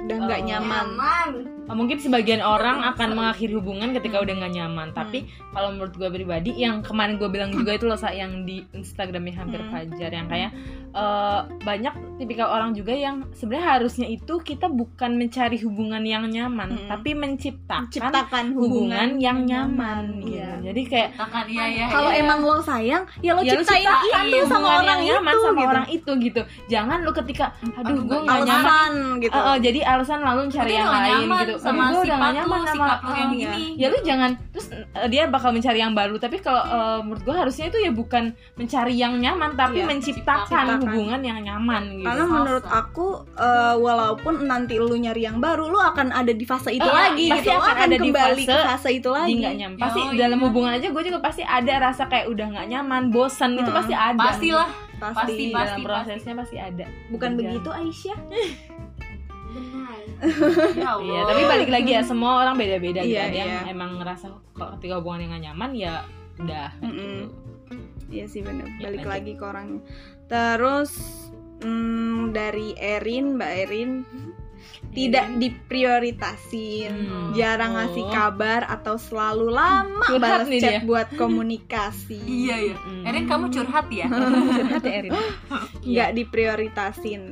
udah 0.00 0.16
nggak 0.18 0.40
Oh. 0.40 0.48
nyaman 0.48 0.86
nyaman 0.88 1.30
Oh, 1.70 1.78
mungkin 1.78 2.02
sebagian 2.02 2.42
orang 2.42 2.82
akan 2.82 3.14
mengakhiri 3.14 3.54
hubungan 3.54 3.94
ketika 3.94 4.18
udah 4.18 4.34
nggak 4.34 4.54
nyaman 4.58 4.90
tapi 4.90 5.22
kalau 5.54 5.70
menurut 5.70 5.94
gue 5.94 6.10
pribadi 6.10 6.50
yang 6.56 6.82
kemarin 6.82 7.14
gue 7.14 7.30
bilang 7.30 7.54
juga 7.54 7.78
itu 7.78 7.86
loh 7.86 7.94
yang 8.10 8.42
di 8.42 8.66
Instagramnya 8.72 9.38
hampir 9.38 9.62
Hmm. 9.62 9.70
fajar 9.70 10.10
yang 10.10 10.26
kayak 10.26 10.50
eh, 10.90 11.40
banyak 11.60 11.94
tipikal 12.16 12.48
orang 12.48 12.70
juga 12.70 12.92
yang 12.92 13.24
sebenarnya 13.32 13.66
harusnya 13.78 14.06
itu 14.06 14.34
kita 14.40 14.66
bukan 14.66 15.16
mencari 15.16 15.56
hubungan 15.58 16.02
yang 16.02 16.26
nyaman 16.26 16.68
Hmm. 16.70 16.86
tapi 16.86 17.10
menciptakan 17.12 17.88
ciptakan 17.88 18.44
hubungan 18.52 19.16
yang 19.16 19.42
nyaman 19.42 20.20
gitu. 20.20 20.36
Iya. 20.36 20.50
jadi 20.60 20.82
kayak 20.84 21.08
iya 21.48 21.64
ya 21.66 21.86
kalau 21.88 22.10
iya. 22.12 22.20
emang 22.20 22.38
lo 22.40 22.60
sayang 22.60 23.02
ya 23.18 23.32
lo 23.32 23.40
ya 23.40 23.56
lu 23.56 23.62
ciptain 23.62 23.82
ciptain 23.82 24.26
itu 24.28 24.44
sama 24.44 24.60
hubungan 24.60 24.76
orang 24.76 24.84
yang 24.84 25.00
nyaman 25.16 25.32
itu 25.32 25.40
sama 25.40 25.56
gitu. 25.60 25.70
orang 25.70 25.86
itu 25.88 26.10
gitu 26.20 26.40
jangan 26.68 26.98
lu 27.00 27.12
ketika 27.12 27.46
aduh 27.72 27.88
Aduh, 27.90 28.02
gue 28.04 28.18
nggak 28.20 28.36
nggak 28.36 28.40
nyaman 28.46 28.92
gitu 29.18 29.32
Eh, 29.32 29.40
eh, 29.40 29.56
jadi 29.60 29.80
alasan 29.86 30.20
lalu 30.20 30.40
cari 30.48 30.68
Tapi 30.68 30.72
yang 30.76 30.90
lain 30.90 31.12
nyaman 31.24 31.40
gitu 31.40 31.54
sama 31.56 31.80
Aduh, 31.80 31.90
gua 31.90 32.00
udah 32.00 32.04
sifat 32.04 32.18
nggak 32.20 32.34
nyaman 32.36 32.58
lu, 32.60 32.66
sama 32.66 32.84
sikap 32.84 32.98
lu 33.00 33.12
yang 33.12 33.30
iya. 33.32 33.50
gini 33.50 33.64
ya 33.74 33.86
lu 33.88 33.98
jangan 34.04 34.30
terus 34.52 34.66
eh, 34.70 35.06
dia 35.08 35.22
bakal 35.26 35.50
mencari 35.50 35.78
yang 35.78 35.94
baru 35.94 36.14
tapi 36.16 36.36
kalau 36.38 36.62
eh, 36.62 36.98
menurut 37.00 37.22
gue 37.24 37.34
harusnya 37.34 37.66
itu 37.68 37.78
ya 37.80 37.90
bukan 37.90 38.24
mencari 38.54 38.94
yang 38.94 39.14
nyaman 39.16 39.50
tapi 39.54 39.78
Iya, 39.80 39.86
menciptakan 39.88 40.46
ciptakan. 40.50 40.79
Hubungan 40.82 41.20
yang 41.20 41.38
nyaman 41.40 41.82
gitu 41.94 42.06
karena 42.06 42.24
menurut 42.26 42.64
aku 42.64 43.06
eh, 43.32 43.74
walaupun 43.76 44.34
nanti 44.42 44.74
lu 44.74 44.92
nyari 44.92 45.22
yang 45.22 45.38
baru 45.38 45.66
lu 45.66 45.78
akan 45.78 46.10
ada 46.10 46.30
di 46.30 46.42
fase 46.42 46.70
itu 46.70 46.80
Eh, 46.80 46.90
lagi 46.90 47.26
pasti 47.28 47.42
gitu 47.42 47.50
Lu 47.50 47.62
akan 47.62 47.76
ada 47.78 47.96
di 47.96 48.08
kembali 48.08 48.42
fase 48.42 48.50
ke 48.50 48.58
fase 48.66 48.90
itu 48.92 49.08
Di 49.08 49.14
lagi 49.14 49.34
nggak 49.36 49.54
nyaman 49.56 49.78
pasti 49.78 50.00
Yoi. 50.02 50.16
dalam 50.16 50.38
hubungan 50.40 50.72
aja 50.72 50.86
gue 50.86 51.02
juga 51.02 51.18
pasti 51.18 51.42
ada 51.42 51.72
rasa 51.80 52.02
kayak 52.06 52.26
udah 52.26 52.46
nggak 52.50 52.66
nyaman 52.68 53.02
bosan 53.08 53.50
itu 53.54 53.66
Hmm, 53.66 53.76
pasti 53.76 53.94
ada 53.94 54.18
pastilah 54.18 54.68
pasti, 54.98 55.16
Pasti, 55.16 55.44
dalam 55.46 55.56
pasti. 55.56 55.82
prosesnya 55.82 56.34
pasti 56.34 56.56
ada 56.56 56.84
bukan 57.08 57.30
Berjalan. 57.30 57.48
begitu 57.50 57.68
Aisyah 57.70 58.18
benar 59.50 59.98
ya 60.76 60.88
Allah 60.92 61.00
Iya, 61.02 61.20
tapi 61.24 61.42
balik 61.44 61.70
lagi 61.70 61.90
ya 61.90 62.02
semua 62.02 62.38
orang 62.38 62.54
beda-beda 62.54 63.00
gitu. 63.00 63.10
Iya, 63.10 63.22
Ada 63.24 63.36
yang 63.38 63.50
iya. 63.50 63.60
emang 63.66 63.90
ngerasa 63.96 64.26
kalau 64.52 64.70
ketika 64.76 64.94
hubungan 64.96 65.20
yang 65.20 65.30
gak 65.32 65.44
nyaman 65.46 65.70
ya 65.74 65.94
udah. 66.36 66.68
Mm-mm. 66.78 66.92
gitu. 66.92 67.24
Iya 68.10 68.24
sih 68.26 68.40
bener 68.40 68.66
Ya, 68.76 68.84
balik 68.84 69.00
lanjut. 69.00 69.12
lagi 69.12 69.32
ke 69.32 69.44
orangnya 69.44 69.80
terus 70.30 70.94
hmm, 71.60 72.30
dari 72.30 72.72
Erin 72.72 73.34
Mbak 73.34 73.52
Erin 73.60 73.90
tidak 74.90 75.26
diprioritasin 75.36 76.90
Hmm. 76.90 77.30
jarang 77.32 77.74
ngasih 77.74 78.02
Oh. 78.02 78.10
kabar 78.10 78.64
atau 78.64 78.94
selalu 78.96 79.46
lama 79.48 80.02
Curhat 80.04 80.18
balas 80.20 80.46
nih 80.46 80.58
chat 80.58 80.72
dia. 80.72 80.82
buat 80.82 81.08
komunikasi 81.14 82.18
iya 82.42 82.56
ya. 82.64 82.76
Erin 83.04 83.26
kamu 83.26 83.50
curhat 83.50 83.86
ya 83.88 84.06
Curhat 84.10 84.82
ya 84.82 84.94
Erin. 84.96 85.12
nggak 85.86 86.10
diprioritasin 86.16 87.22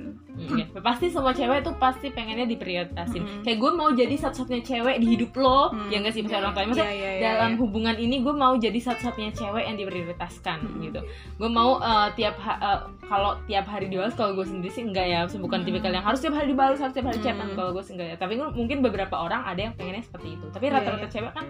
Mm, 0.41 0.55
iya. 0.55 0.67
Pasti 0.79 1.07
semua 1.09 1.31
cewek 1.31 1.61
tuh 1.61 1.75
pasti 1.75 2.09
pengennya 2.09 2.47
diprioritasin. 2.47 3.19
Mm-mm. 3.19 3.43
Kayak 3.43 3.59
gue 3.59 3.71
mau 3.73 3.91
jadi 3.91 4.15
satu-satunya 4.17 4.63
cewek 4.63 4.97
di 4.97 5.07
hidup 5.09 5.33
lo, 5.35 5.69
Hmm. 5.69 5.89
ya 5.89 5.99
gak 5.99 6.11
sih 6.11 6.21
misalnya 6.21 6.43
orang 6.45 6.55
tuanya. 6.55 6.69
Maksudnya 6.69 6.89
Iya, 6.89 6.95
iya, 6.95 7.11
iya, 7.11 7.23
dalam 7.29 7.51
iya. 7.51 7.59
hubungan 7.59 7.97
ini 7.97 8.17
gue 8.19 8.33
mau 8.33 8.55
jadi 8.55 8.79
satu-satunya 8.79 9.33
cewek 9.33 9.65
yang 9.65 9.77
diprioritaskan 9.77 10.59
Hmm. 10.61 10.81
gitu. 10.81 11.01
Gue 11.35 11.51
mau 11.51 11.71
eh, 11.81 12.09
tiap 12.15 12.39
ha- 12.39 12.61
eh, 12.61 12.81
kalau 13.05 13.35
tiap 13.45 13.67
hari 13.67 13.89
dibalas 13.89 14.13
kalau 14.13 14.33
gue 14.33 14.45
sendiri 14.45 14.71
sih 14.71 14.85
enggak 14.85 15.07
ya, 15.07 15.21
bukan 15.29 15.61
tipikal 15.61 15.91
yang 15.91 16.03
harus 16.03 16.19
tiap 16.19 16.33
hari 16.33 16.49
dibalas, 16.49 16.79
harus 16.79 16.93
tiap 16.93 17.07
hari 17.07 17.19
chatan 17.19 17.49
Hmm. 17.49 17.57
kalau 17.57 17.71
gue 17.71 17.83
sih 17.83 17.93
enggak 17.93 18.09
ya. 18.09 18.17
Tapi 18.17 18.33
mungkin 18.39 18.79
beberapa 18.81 19.17
orang 19.17 19.43
ada 19.45 19.61
yang 19.61 19.75
pengennya 19.75 20.03
seperti 20.03 20.29
itu. 20.33 20.47
Tapi 20.49 20.65
Iya, 20.65 20.75
rata-rata 20.75 21.03
iya. 21.03 21.13
cewek 21.13 21.33
kan 21.33 21.47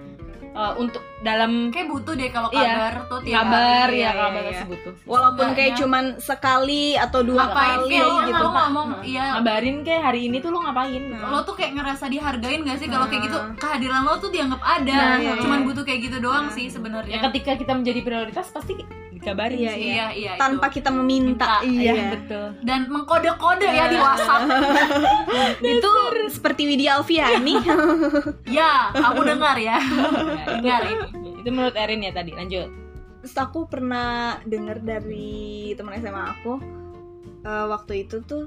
eh, 0.51 0.73
untuk 0.77 0.99
dalam 1.21 1.69
kayak 1.69 1.87
butuh 1.89 2.15
deh 2.15 2.31
kalau 2.31 2.49
Iya. 2.49 2.73
kabar 2.73 2.95
tuh 3.07 3.21
tiap 3.21 3.37
kabar 3.45 3.63
hari. 3.85 3.97
iya, 3.97 4.05
ya 4.05 4.13
kabar 4.13 4.33
iya, 4.33 4.41
iya. 4.41 4.51
tersebut 4.51 4.79
tuh. 4.81 4.95
walaupun 5.05 5.39
Seenggaknya- 5.45 5.59
kayak 5.61 5.79
cuman 5.79 6.05
sekali 6.19 6.83
atau 6.95 7.21
dua 7.21 7.43
ngapain 7.45 7.79
kali 7.79 7.91
kayak 7.91 8.09
gitu 8.25 8.43
lo 8.43 8.51
ngomong 8.81 8.91
Nah, 8.95 9.05
iya 9.05 9.23
ngabarin 9.33 9.77
kayak 9.81 10.03
hari 10.05 10.21
ini 10.25 10.39
tuh 10.39 10.49
lo 10.49 10.59
ngapain 10.61 10.95
gitu. 11.01 11.15
Nah. 11.15 11.29
lo 11.29 11.39
tuh 11.43 11.55
kayak 11.55 11.73
ngerasa 11.75 12.05
dihargain 12.07 12.61
gak 12.63 12.79
sih 12.79 12.87
kalau 12.87 13.07
kayak 13.07 13.23
gitu 13.25 13.37
Nah. 13.37 13.55
kehadiran 13.55 14.03
lo 14.03 14.15
tuh 14.17 14.29
dianggap 14.29 14.63
ada 14.63 14.99
Nah, 15.19 15.37
cuman 15.39 15.61
butuh 15.63 15.83
kayak 15.83 16.01
gitu 16.03 16.17
doang 16.19 16.47
Nah. 16.47 16.55
sih 16.55 16.65
ya 16.65 16.71
sebenarnya 16.71 17.17
ketika 17.25 17.53
kita 17.55 17.73
menjadi 17.73 18.01
prioritas 18.01 18.47
pasti 18.49 18.73
dikabarin 19.11 19.59
Iya, 19.59 19.73
sih. 19.73 19.83
iya 19.85 20.07
iya 20.13 20.33
tanpa 20.37 20.67
itu. 20.67 20.79
kita 20.79 20.91
meminta, 20.93 21.59
Minta. 21.59 21.67
Iya, 21.67 21.91
iya 21.91 22.05
betul. 22.09 22.47
dan 22.63 22.87
mengkode-kode 22.87 23.67
ya 23.67 23.85
di 23.87 23.97
WhatsApp 23.97 24.47
itu 25.75 25.91
seperti 26.29 26.63
Widya 26.65 26.97
Alfiani 26.97 27.55
ya 28.59 28.93
kamu 28.93 29.21
dengar 29.29 29.57
ya 29.57 29.79
Ya, 29.79 30.45
dengar 30.55 30.81
itu, 30.85 31.05
ini 31.17 31.31
itu 31.37 31.49
menurut 31.49 31.75
Erin 31.75 32.01
ya 32.01 32.13
tadi. 32.13 32.31
Lanjut. 32.33 32.69
terus 33.19 33.35
aku 33.37 33.67
pernah 33.67 34.09
dengar 34.45 34.79
dari 34.79 35.35
teman 35.75 35.99
SMA 35.99 36.23
aku 36.33 36.53
eh, 37.41 37.67
waktu 37.67 38.05
itu 38.05 38.23
tuh 38.23 38.47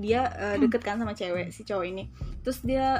dia 0.00 0.26
eh, 0.34 0.56
deket 0.56 0.80
kan 0.82 0.96
sama 0.96 1.12
cewek 1.12 1.52
si 1.52 1.62
cowok 1.62 1.84
ini. 1.84 2.08
Terus 2.42 2.64
dia 2.64 2.98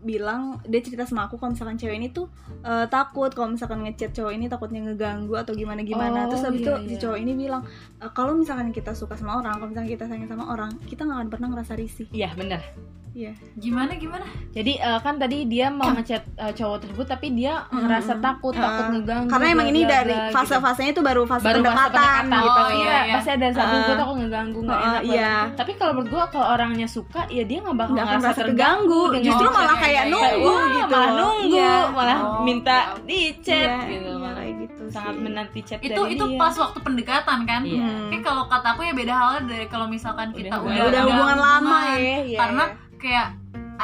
bilang 0.00 0.56
dia 0.64 0.80
cerita 0.80 1.04
sama 1.04 1.28
aku 1.28 1.36
kalau 1.36 1.52
misalkan 1.52 1.76
cewek 1.76 1.96
ini 2.00 2.08
tuh 2.14 2.30
eh, 2.64 2.86
takut. 2.88 3.28
Kalau 3.34 3.52
misalkan 3.52 3.84
ngechat 3.84 4.16
cowok 4.16 4.32
ini 4.32 4.46
takutnya 4.48 4.80
ngeganggu 4.86 5.34
atau 5.36 5.52
gimana 5.52 5.84
gimana 5.84 6.24
Oh, 6.24 6.32
terus 6.32 6.46
habis 6.46 6.64
itu 6.64 6.72
iya, 6.72 6.88
si 6.88 6.94
iya. 6.96 7.00
cowok 7.02 7.18
ini 7.20 7.32
bilang 7.36 7.62
"Eh, 8.00 8.10
kalau 8.16 8.32
misalkan 8.32 8.72
kita 8.72 8.96
suka 8.96 9.18
sama 9.18 9.36
orang 9.42 9.60
kalau 9.60 9.68
misalkan 9.68 9.90
kita 9.92 10.08
sayang 10.08 10.30
sama 10.30 10.48
orang 10.48 10.72
kita 10.88 11.04
nggak 11.04 11.18
akan 11.20 11.28
pernah 11.28 11.48
ngerasa 11.52 11.72
risih. 11.76 12.08
Iya 12.14 12.32
benar. 12.32 12.64
Iya. 13.12 13.34
gimana 13.54 13.92
gimana 13.92 14.22
Jadi 14.50 14.72
eh, 14.76 14.98
kan 14.98 15.14
tadi 15.14 15.42
dia 15.44 15.66
mau 15.68 15.90
ngechat 15.90 16.22
eh, 16.32 16.52
cowok 16.52 16.78
tersebut 16.80 17.06
tapi 17.06 17.26
dia 17.32 17.66
ngerasa 17.68 18.18
takut, 18.18 18.50
takut 18.52 18.84
Ah, 18.84 18.90
ngeganggu. 18.92 19.26
karena 19.28 19.46
emang 19.48 19.66
ini 19.68 19.82
dari 19.84 20.10
gitu. 20.12 20.30
fase-fasenya 20.30 20.90
itu 20.90 21.02
baru 21.02 21.22
fase 21.24 21.42
baru 21.44 21.58
fase 21.58 21.66
pendekatan, 21.66 21.90
pendekatan 21.90 22.26
gitu. 22.30 22.38
gitu. 22.40 22.60
Oh, 22.60 22.68
Iya, 22.70 22.78
iya, 22.80 22.98
iya. 23.00 23.12
pasti 23.12 23.30
ada 23.32 23.48
satu 23.52 23.66
Ah. 23.68 23.80
gue 23.80 23.94
takut 23.96 24.16
ngeganggu 24.16 24.58
nggak 24.60 24.74
Ah, 24.76 24.86
enak. 24.88 25.02
iya. 25.04 25.30
banget. 25.40 25.56
Tapi 25.56 25.72
kalau 25.74 25.92
menurut 25.92 26.08
gue 26.08 26.22
kalau 26.30 26.46
orangnya 26.50 26.86
suka 26.86 27.20
ya 27.28 27.42
dia 27.44 27.58
nggak 27.60 27.76
bakal 27.76 27.94
ngerasa 27.96 28.18
merasa 28.20 28.40
terganggu. 28.40 29.02
justru 29.20 29.46
Oh, 29.46 29.52
malah 29.52 29.66
iya, 29.68 29.80
kayak 29.80 29.90
iya, 29.90 30.00
iya. 30.00 30.12
nunggu 30.12 30.46
Wah, 30.48 30.66
gitu 30.68 30.92
malah 30.92 31.10
nunggu, 31.12 31.56
Iya. 31.56 31.74
malah 31.90 32.18
Oh, 32.20 32.42
minta 32.42 32.78
iya. 32.80 33.02
di 33.04 33.20
chat 33.40 33.58
Iya, 33.68 33.78
gitu. 33.88 34.10
iya, 34.12 34.30
kayak 34.32 34.52
gitu 34.60 34.82
sangat 34.88 35.12
sih. 35.12 35.20
menanti 35.20 35.60
chat 35.60 35.78
itu 35.80 35.92
dari 35.96 36.12
itu 36.12 36.24
dia. 36.24 36.38
pas 36.38 36.54
waktu 36.56 36.78
pendekatan 36.80 37.38
kan 37.44 37.60
Iya. 37.62 37.82
Hmm. 37.82 38.08
Kayak 38.08 38.22
kalau 38.24 38.44
kata 38.46 38.68
aku 38.70 38.82
ya 38.82 38.92
beda 38.92 39.12
halnya 39.12 39.40
dari 39.46 39.66
kalau 39.66 39.86
misalkan 39.86 40.30
kita 40.30 40.54
Udah 40.54 40.62
udah, 40.62 40.84
udah 40.88 41.02
hubungan 41.04 41.38
lama 41.38 41.78
ya 41.92 41.98
iya, 42.24 42.38
karena 42.38 42.64
iya. 42.64 42.88
Kayak 43.00 43.28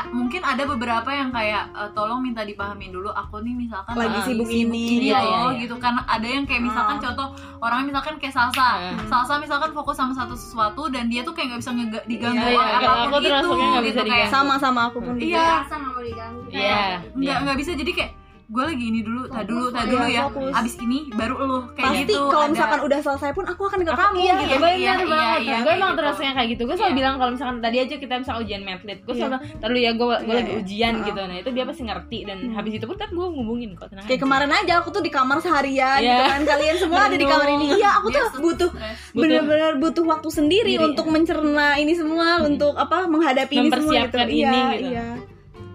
mungkin 0.08 0.44
ada 0.44 0.60
beberapa 0.62 1.08
yang 1.08 1.32
kayak 1.32 1.72
eh, 1.72 1.88
tolong 1.90 2.20
minta 2.20 2.42
dipahamin 2.42 2.92
dulu 2.92 3.08
aku 3.10 3.40
nih 3.40 3.56
misalkan 3.56 3.96
Lagi 3.96 4.12
lagi 4.12 4.20
sibuk 4.28 4.44
ini. 4.46 4.60
ini 4.68 5.08
Iya, 5.08 5.16
loh 5.16 5.24
iya, 5.24 5.40
iya. 5.48 5.60
gitu 5.64 5.74
karena 5.76 6.04
ada 6.06 6.26
yang 6.26 6.44
kayak 6.44 6.62
misalkan 6.62 6.96
Ah. 6.96 7.02
contoh 7.02 7.26
orangnya 7.58 7.86
misalkan 7.90 8.14
kayak 8.18 8.34
salsa 8.34 8.68
Hmm. 8.76 9.08
salsa 9.08 9.34
misalkan 9.38 9.72
fokus 9.72 9.96
sama 9.96 10.12
satu 10.12 10.34
sesuatu 10.34 10.92
dan 10.92 11.08
dia 11.08 11.24
tuh 11.24 11.32
kayak 11.32 11.48
nggak 11.50 11.60
bisa 11.62 11.72
diganggu 12.04 12.36
Iya, 12.38 12.52
iya, 12.52 12.60
oleh 12.60 12.74
kalau 12.76 12.92
apa 12.92 13.00
pun 13.00 13.08
aku 13.08 13.16
itu 13.16 13.28
termasuknya 13.32 13.66
nggak 13.66 13.82
bisa 13.82 13.94
gitu 13.94 14.04
kayak 14.04 14.12
diganggu. 14.20 14.36
sama 14.36 14.54
sama 14.58 14.80
aku 14.84 14.98
pun 15.00 15.14
Iya. 15.16 15.48
Nggak 15.64 15.80
mau 15.80 16.00
diganggu. 16.02 16.40
Iya. 16.46 16.84
nggak 17.10 17.16
iya. 17.32 17.34
nggak 17.42 17.56
bisa 17.56 17.70
jadi 17.72 17.92
kayak 17.94 18.12
gue 18.46 18.62
lagi 18.64 18.84
ini 18.86 19.02
dulu 19.02 19.26
tak 19.26 19.42
dulu 19.44 19.66
tak 19.68 19.84
dulu 19.84 20.04
iya, 20.04 20.16
ya 20.16 20.22
fokus. 20.24 20.54
abis 20.54 20.74
ini 20.78 20.98
baru 21.10 21.34
lo 21.36 21.58
kayak 21.68 21.82
pasti 21.84 22.02
gitu 22.04 22.14
kalau 22.24 22.38
ada- 22.40 22.52
misalkan 22.54 22.80
udah 22.80 22.98
selesai 23.00 23.30
pun 23.32 23.44
aku 23.44 23.62
akan 23.64 23.80
ke 23.80 23.90
kamu 23.92 24.14
iya, 24.16 24.34
gitu 24.36 24.46
iya, 24.46 24.56
Iya, 24.56 24.70
iya, 24.72 24.92
banget. 25.04 25.40
iya, 25.42 25.56
gue 25.58 25.72
emang 25.72 25.90
gitu. 25.90 25.98
terusnya 25.98 26.30
kayak 26.32 26.48
gitu. 26.48 26.62
Gue 26.62 26.76
selalu 26.76 26.86
Iya. 26.86 26.96
bilang 26.96 27.14
kalau 27.16 27.30
misalkan 27.32 27.56
tadi 27.58 27.76
aja 27.80 27.94
kita 27.96 28.14
misal 28.16 28.34
ujian 28.38 28.62
medlit, 28.62 28.98
gue 29.00 29.14
selalu 29.16 29.34
"Ntar 29.52 29.66
dulu 29.66 29.80
ya 29.80 29.92
gue 29.92 30.06
gue 30.06 30.14
Iya, 30.22 30.36
lagi 30.36 30.46
iya. 30.48 30.58
ujian 30.58 30.92
gitu." 31.02 31.20
Nah, 31.20 31.36
itu 31.36 31.50
dia 31.50 31.64
pasti 31.64 31.82
ngerti 31.84 32.18
dan 32.22 32.38
habis 32.52 32.72
itu 32.72 32.84
pun 32.84 32.96
kan 32.96 33.10
gue 33.10 33.26
ngubungin 33.28 33.70
kok 33.74 33.88
tenang. 33.88 34.06
kayak 34.06 34.20
kemarin 34.20 34.50
aja 34.52 34.72
aku 34.78 34.88
tuh 34.90 35.02
di 35.02 35.10
kamar 35.10 35.38
seharian 35.38 35.98
Iya. 35.98 36.06
gitu 36.08 36.22
kan 36.24 36.40
kalian 36.46 36.76
semua 36.76 37.00
ada 37.04 37.16
di 37.16 37.26
kamar 37.26 37.48
ini 37.52 37.66
iya 37.74 37.90
aku 37.96 38.06
tuh 38.08 38.24
butuh 38.38 38.70
stres. 38.70 38.98
Butuh- 39.10 39.26
bener-bener 39.26 39.72
butuh 39.76 40.04
waktu 40.06 40.28
sendiri 40.30 40.74
untuk 40.78 41.06
mencerna 41.06 41.74
ini 41.76 41.92
semua 41.92 42.40
untuk 42.40 42.72
apa 42.74 43.04
menghadapi 43.06 43.54
ini 43.58 43.68
semua 43.68 44.06
gitu 44.06 44.16
iya 44.22 44.22
ini, 44.22 44.60
gitu. 44.72 44.86
iya 44.88 45.06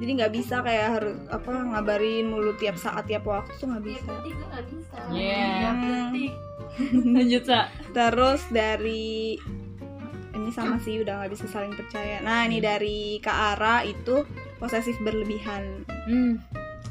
jadi 0.01 0.12
nggak 0.17 0.34
bisa 0.34 0.55
kayak 0.60 0.88
harus 0.91 1.15
apa 1.27 1.46
ngabarin 1.53 2.25
mulu 2.25 2.51
tiap 2.55 2.74
saat 2.75 3.05
tiap 3.05 3.22
waktu 3.24 3.53
tuh 3.55 3.70
nggak 3.70 3.86
bisa 3.86 4.12
gue 4.17 4.34
nggak 4.34 4.65
bisa. 4.67 4.98
Iya. 5.08 5.46
Iya, 5.46 5.72
Hmm. 5.72 6.10
Lanjut, 7.13 7.43
Sa. 7.43 7.67
terus 7.91 8.41
dari 8.48 9.36
ini 10.31 10.50
sama 10.50 10.79
sih 10.79 10.98
udah 10.98 11.20
nggak 11.20 11.31
bisa 11.31 11.46
saling 11.46 11.72
percaya 11.72 12.17
nah 12.20 12.43
ini 12.43 12.58
dari 12.58 13.20
Kak 13.20 13.38
Ara 13.53 13.84
itu 13.84 14.24
posesif 14.58 14.96
berlebihan 15.00 15.84
Hmm. 16.01 16.39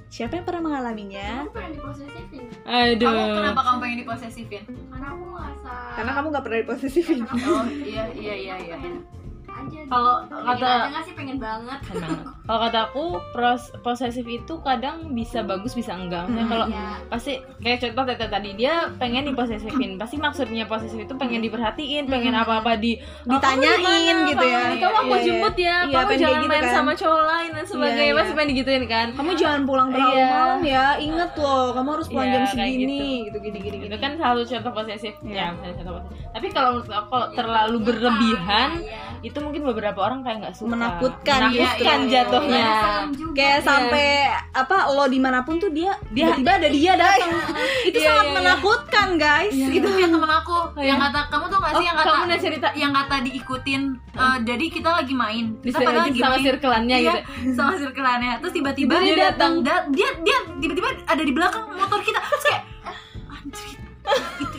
siapa 0.07 0.37
yang 0.37 0.45
pernah 0.45 0.63
mengalaminya 0.69 1.43
Aku 1.43 1.51
pernah 1.51 1.71
diposesifin 1.73 2.45
Aduh. 2.63 3.09
kamu 3.09 3.35
kenapa 3.35 3.61
kamu 3.65 3.79
pengen 3.81 3.99
diposesifin 3.99 4.63
karena 4.87 5.07
aku 5.09 5.25
ngerasa 5.25 5.73
karena 5.97 6.13
kamu 6.13 6.27
nggak 6.29 6.45
pernah 6.45 6.59
diposesifin 6.61 7.21
oh 7.27 7.65
iya 7.81 8.05
iya 8.13 8.35
iya 8.37 8.55
iya 8.61 8.77
aja 9.61 9.79
gitu. 9.79 9.87
Kalau 9.87 10.15
pengen 10.25 10.47
kata- 10.57 11.03
sih 11.03 11.15
pengen 11.15 11.37
banget. 11.37 11.79
Kalau 12.43 12.61
kata 12.61 12.79
aku 12.85 13.05
pros- 13.31 13.73
posesif 13.79 14.25
itu 14.25 14.55
kadang 14.61 14.97
bisa 15.11 15.41
bagus 15.41 15.73
bisa 15.73 15.93
enggak. 15.93 16.25
Maksudnya 16.25 16.43
Hmm. 16.43 16.51
kalau 16.51 16.67
Iya. 16.67 16.87
pasti 17.07 17.33
kayak 17.59 17.79
contoh 17.81 18.05
Tete 18.07 18.27
tadi 18.27 18.51
dia 18.55 18.75
pengen 18.97 19.23
diposesifin. 19.25 19.91
Pasti 19.97 20.17
maksudnya 20.17 20.65
posesif 20.65 20.99
itu 20.99 21.15
pengen 21.15 21.41
diperhatiin, 21.41 22.05
pengen 22.07 22.33
Hmm. 22.33 22.43
apa-apa 22.43 22.75
di 22.75 22.97
Ditanyain 23.23 23.79
"Oh, 24.17 24.27
gitu 24.27 24.45
ya. 24.45 24.61
Kamu 24.73 24.97
aku 24.97 25.07
Iya, 25.07 25.15
iya. 25.15 25.25
jemput 25.25 25.55
ya. 25.57 25.77
Iya, 25.83 25.95
kamu 25.97 26.13
jangan 26.17 26.39
gitu 26.39 26.51
main 26.51 26.63
kan. 26.63 26.73
sama 26.73 26.93
cowok 26.93 27.23
lain 27.23 27.51
dan 27.53 27.65
sebagainya. 27.65 28.03
Iya, 28.03 28.15
Pasti 28.15 28.27
iya. 28.27 28.37
pengen 28.37 28.51
digituin 28.51 28.85
kan. 28.87 29.07
kamu 29.13 29.31
jangan 29.35 29.61
pulang 29.63 29.89
terlalu 29.91 30.13
Iya. 30.13 30.29
malam 30.31 30.61
ya 30.63 30.87
inget 30.99 31.33
loh 31.35 31.65
kamu 31.71 31.89
harus 31.91 32.09
pulang 32.09 32.27
Iya, 32.27 32.33
jam 32.33 32.43
kayak 32.43 32.53
segini 32.53 33.03
gitu 33.23 33.39
gini 33.39 33.59
gini 33.59 33.77
itu 33.83 33.97
kan 33.97 34.13
salah 34.15 34.37
satu 34.37 34.51
contoh 34.51 34.73
posesif 34.75 35.15
Iya. 35.21 35.47
ya 35.53 35.71
contoh 35.75 35.93
posesif 35.97 36.17
tapi 36.31 36.47
kalau 36.49 36.71
kalau 36.83 37.27
terlalu 37.31 37.77
berlebihan 37.81 38.69
Iya. 38.79 39.03
itu 39.23 39.39
mungkin 39.51 39.65
beberapa 39.67 39.99
orang 39.99 40.23
kayak 40.23 40.37
nggak 40.41 40.55
suka. 40.55 40.71
Menakutkan, 40.71 41.41
menakutkan 41.45 41.99
iya, 41.99 42.07
iya, 42.07 42.13
jatuhnya 42.15 42.55
Iya, 42.57 42.75
serem 42.81 43.11
juga. 43.13 43.35
kayak 43.35 43.51
Iya. 43.53 43.67
sampai 43.67 44.07
apa 44.53 44.77
lo 44.89 45.05
di 45.07 45.19
mana 45.19 45.39
pun 45.43 45.55
tuh 45.57 45.69
dia 45.69 45.93
Dia- 46.09 46.31
tiba-tiba 46.31 46.51
ada 46.55 46.69
dia 46.71 46.93
datang. 46.95 47.31
itu 47.83 47.97
Iya, 47.97 48.07
sangat 48.07 48.21
iya, 48.21 48.31
iya. 48.31 48.37
menakutkan 48.39 49.09
guys. 49.17 49.53
Itu 49.53 49.69
gitu 49.73 49.89
kayak 49.91 50.11
temen 50.11 50.31
aku 50.33 50.57
yang 50.79 50.97
iya? 50.97 51.05
kata 51.05 51.21
kamu 51.27 51.45
tuh 51.45 51.59
gak 51.59 51.71
sih 51.71 51.77
Oh, 51.77 51.83
yang 51.83 51.97
kata 51.97 52.09
kamu 52.09 52.25
cerita. 52.41 52.69
yang 52.73 52.93
kata 52.95 53.17
diikutin 53.21 53.83
eh, 54.13 54.39
jadi 54.41 54.65
kita 54.71 54.91
lagi 54.95 55.15
main. 55.15 55.45
Kita 55.57 55.67
Bisa 55.67 55.79
padahal 55.81 56.07
lagi 56.07 56.21
sama 56.21 56.37
Iya, 56.97 57.13
gitu. 57.19 57.53
sama 57.53 57.73
circle-annya 57.77 58.33
terus 58.39 58.53
tiba-tiba 58.53 58.93
Tiba 58.93 59.03
dia 59.03 59.13
dia 59.13 59.27
datang. 59.29 59.53
da- 59.61 59.87
dia 59.91 60.09
dia 60.21 60.39
tiba-tiba 60.57 60.89
ada 61.05 61.21
di 61.21 61.33
belakang 61.33 61.65
motor 61.69 61.99
kita. 62.01 62.19
Terus 62.21 62.45
kayak 62.45 62.63
anjir 63.29 63.69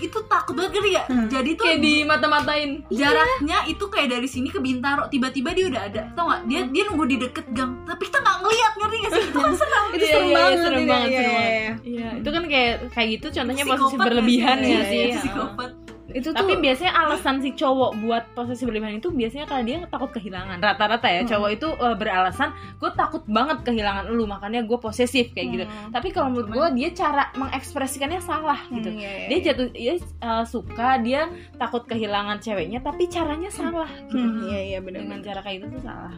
itu 0.04 0.20
takut 0.26 0.54
banget 0.54 0.72
gak 0.72 0.84
gak 0.84 1.06
Hmm. 1.08 1.28
jadi 1.28 1.50
tuh 1.52 1.64
kayak 1.64 1.80
di 1.80 1.94
mata-matain 2.04 2.70
jaraknya 2.88 3.58
itu 3.66 3.86
kayak 3.86 4.10
dari 4.12 4.26
sini 4.26 4.48
ke 4.48 4.58
Bintaro 4.58 5.06
tiba-tiba 5.08 5.50
dia 5.52 5.66
udah 5.68 5.82
ada 5.84 6.02
tau 6.12 6.26
gak 6.28 6.42
dia 6.46 6.62
dia 6.66 6.84
nunggu 6.86 7.06
di 7.06 7.18
deket 7.18 7.46
gang 7.50 7.84
tapi 7.84 8.02
kita 8.04 8.20
nggak 8.20 8.38
ngeliat 8.40 8.74
ngerti 8.76 8.96
gak 8.98 9.12
sih 9.12 9.24
itu 9.24 9.38
kan 9.38 9.54
serem 9.54 9.84
itu 9.88 10.00
Iya, 10.02 10.12
serem 10.12 10.26
iya, 10.26 10.36
banget 10.36 10.58
serem 10.58 10.78
ini. 10.78 10.88
banget, 10.88 11.08
Iya, 11.08 11.18
serem 11.18 11.32
iya, 11.32 11.38
banget. 11.38 11.52
iya. 11.52 11.72
Iya, 11.84 12.08
itu 12.18 12.30
kan 12.30 12.44
kayak 12.46 12.74
kayak 12.92 13.08
gitu 13.12 13.28
contohnya 13.32 13.64
nggak 13.64 13.80
berlebihan 14.00 14.58
sih? 14.58 14.66
ya 14.66 14.72
Iya, 14.72 14.82
sih. 14.84 15.00
iya, 15.02 15.16
psikopat 15.18 15.72
itu 16.14 16.28
tuh 16.28 16.38
Tapi 16.38 16.54
biasanya 16.58 16.92
alasan 16.94 17.40
si 17.40 17.52
cowok 17.52 17.92
buat 17.98 18.24
posesif 18.32 18.64
berlebihan 18.64 18.96
itu 18.96 19.10
biasanya 19.10 19.46
karena 19.46 19.64
dia 19.64 19.78
takut 19.86 20.10
kehilangan. 20.10 20.58
Rata-rata 20.58 21.08
ya 21.08 21.22
cowok 21.24 21.50
itu 21.52 21.68
eh, 21.72 21.96
beralasan 21.96 22.50
gue 22.76 22.92
takut 22.92 23.24
banget 23.26 23.64
kehilangan 23.64 24.06
lu 24.08 24.24
makanya 24.24 24.62
gue 24.62 24.78
posesif 24.78 25.30
kayak 25.30 25.48
gitu. 25.50 25.66
Hmm. 25.66 25.90
Tapi 25.90 26.08
kalau 26.10 26.30
menurut 26.30 26.50
gue 26.50 26.68
dia 26.76 26.90
cara 26.92 27.30
mengekspresikannya 27.34 28.20
salah 28.20 28.60
gitu. 28.68 28.88
Hmm, 28.88 28.98
iya, 28.98 29.12
iya, 29.12 29.26
Dia 29.26 29.34
iya. 29.34 29.46
jatuh 29.46 29.68
dia 29.70 29.94
eh, 29.98 30.44
suka 30.46 30.90
dia 30.98 31.22
takut 31.56 31.84
kehilangan 31.84 32.38
ceweknya 32.38 32.80
tapi 32.80 33.06
caranya 33.06 33.48
salah 33.48 33.90
gitu. 34.06 34.18
Hmm, 34.18 34.46
iya 34.46 34.60
iya 34.68 34.80
benar 34.80 35.02
Dengan 35.02 35.20
cara 35.22 35.40
kayak 35.40 35.58
gitu 35.60 35.68
tuh 35.74 35.84
salah. 35.84 36.16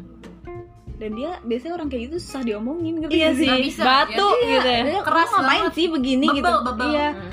dan 0.93 1.09
dia 1.11 1.35
biasanya 1.41 1.73
orang 1.73 1.89
kayak 1.89 2.03
gitu 2.05 2.17
susah 2.17 2.41
diomongin 2.43 2.93
ngerti 2.95 3.17
Iya 3.17 3.29
sih, 3.33 3.49
bisa, 3.61 3.81
batu 3.81 4.23
Iya, 4.39 4.47
gitu 4.53 4.69
ya. 4.69 4.81
dia, 4.85 4.99
Keras 5.01 5.25
"Kamu 5.25 5.35
ngapain 5.35 5.59
banget. 5.59 5.73
sih 5.73 5.85
begini 5.89 6.25
Bebel, 6.25 6.37
gitu 6.39 6.51
bebel. 6.63 6.87
iya 6.87 7.07
Hmm. 7.09 7.31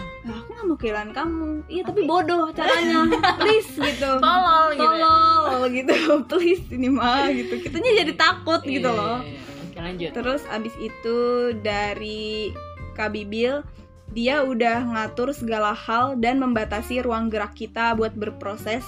"Nah, 0.70 0.72
aku 0.72 0.72
nggak 0.72 0.72
mau 0.72 0.78
kehilangan 0.78 1.12
kamu 1.12 1.48
iya 1.66 1.82
tapi 1.82 2.00
bodoh 2.04 2.44
caranya 2.50 2.98
please 3.40 3.70
gitu 3.72 4.10
Tolol 4.16 4.66
gitu. 4.70 4.80
ya. 4.80 4.86
tolol 4.86 5.62
gitu 5.68 5.94
please 6.30 6.64
ini 6.70 6.88
mah 6.88 7.26
gitu 7.28 7.54
kitanya 7.58 7.90
jadi 7.96 8.12
takut 8.14 8.60
gitu 8.62 8.86
Iya, 8.86 8.94
loh 8.94 9.18
iya, 9.18 9.28
iya. 9.28 9.40
Oke, 9.60 9.78
lanjut. 9.80 10.10
terus 10.12 10.42
abis 10.48 10.74
itu 10.76 11.18
dari 11.56 12.50
Kak 12.92 13.10
Bibil 13.10 13.62
dia 14.08 14.42
udah 14.42 14.82
ngatur 14.88 15.30
segala 15.30 15.70
hal 15.70 16.14
dan 16.16 16.36
membatasi 16.36 16.98
ruang 17.00 17.26
gerak 17.26 17.54
kita 17.54 17.94
buat 17.94 18.10
berproses 18.12 18.82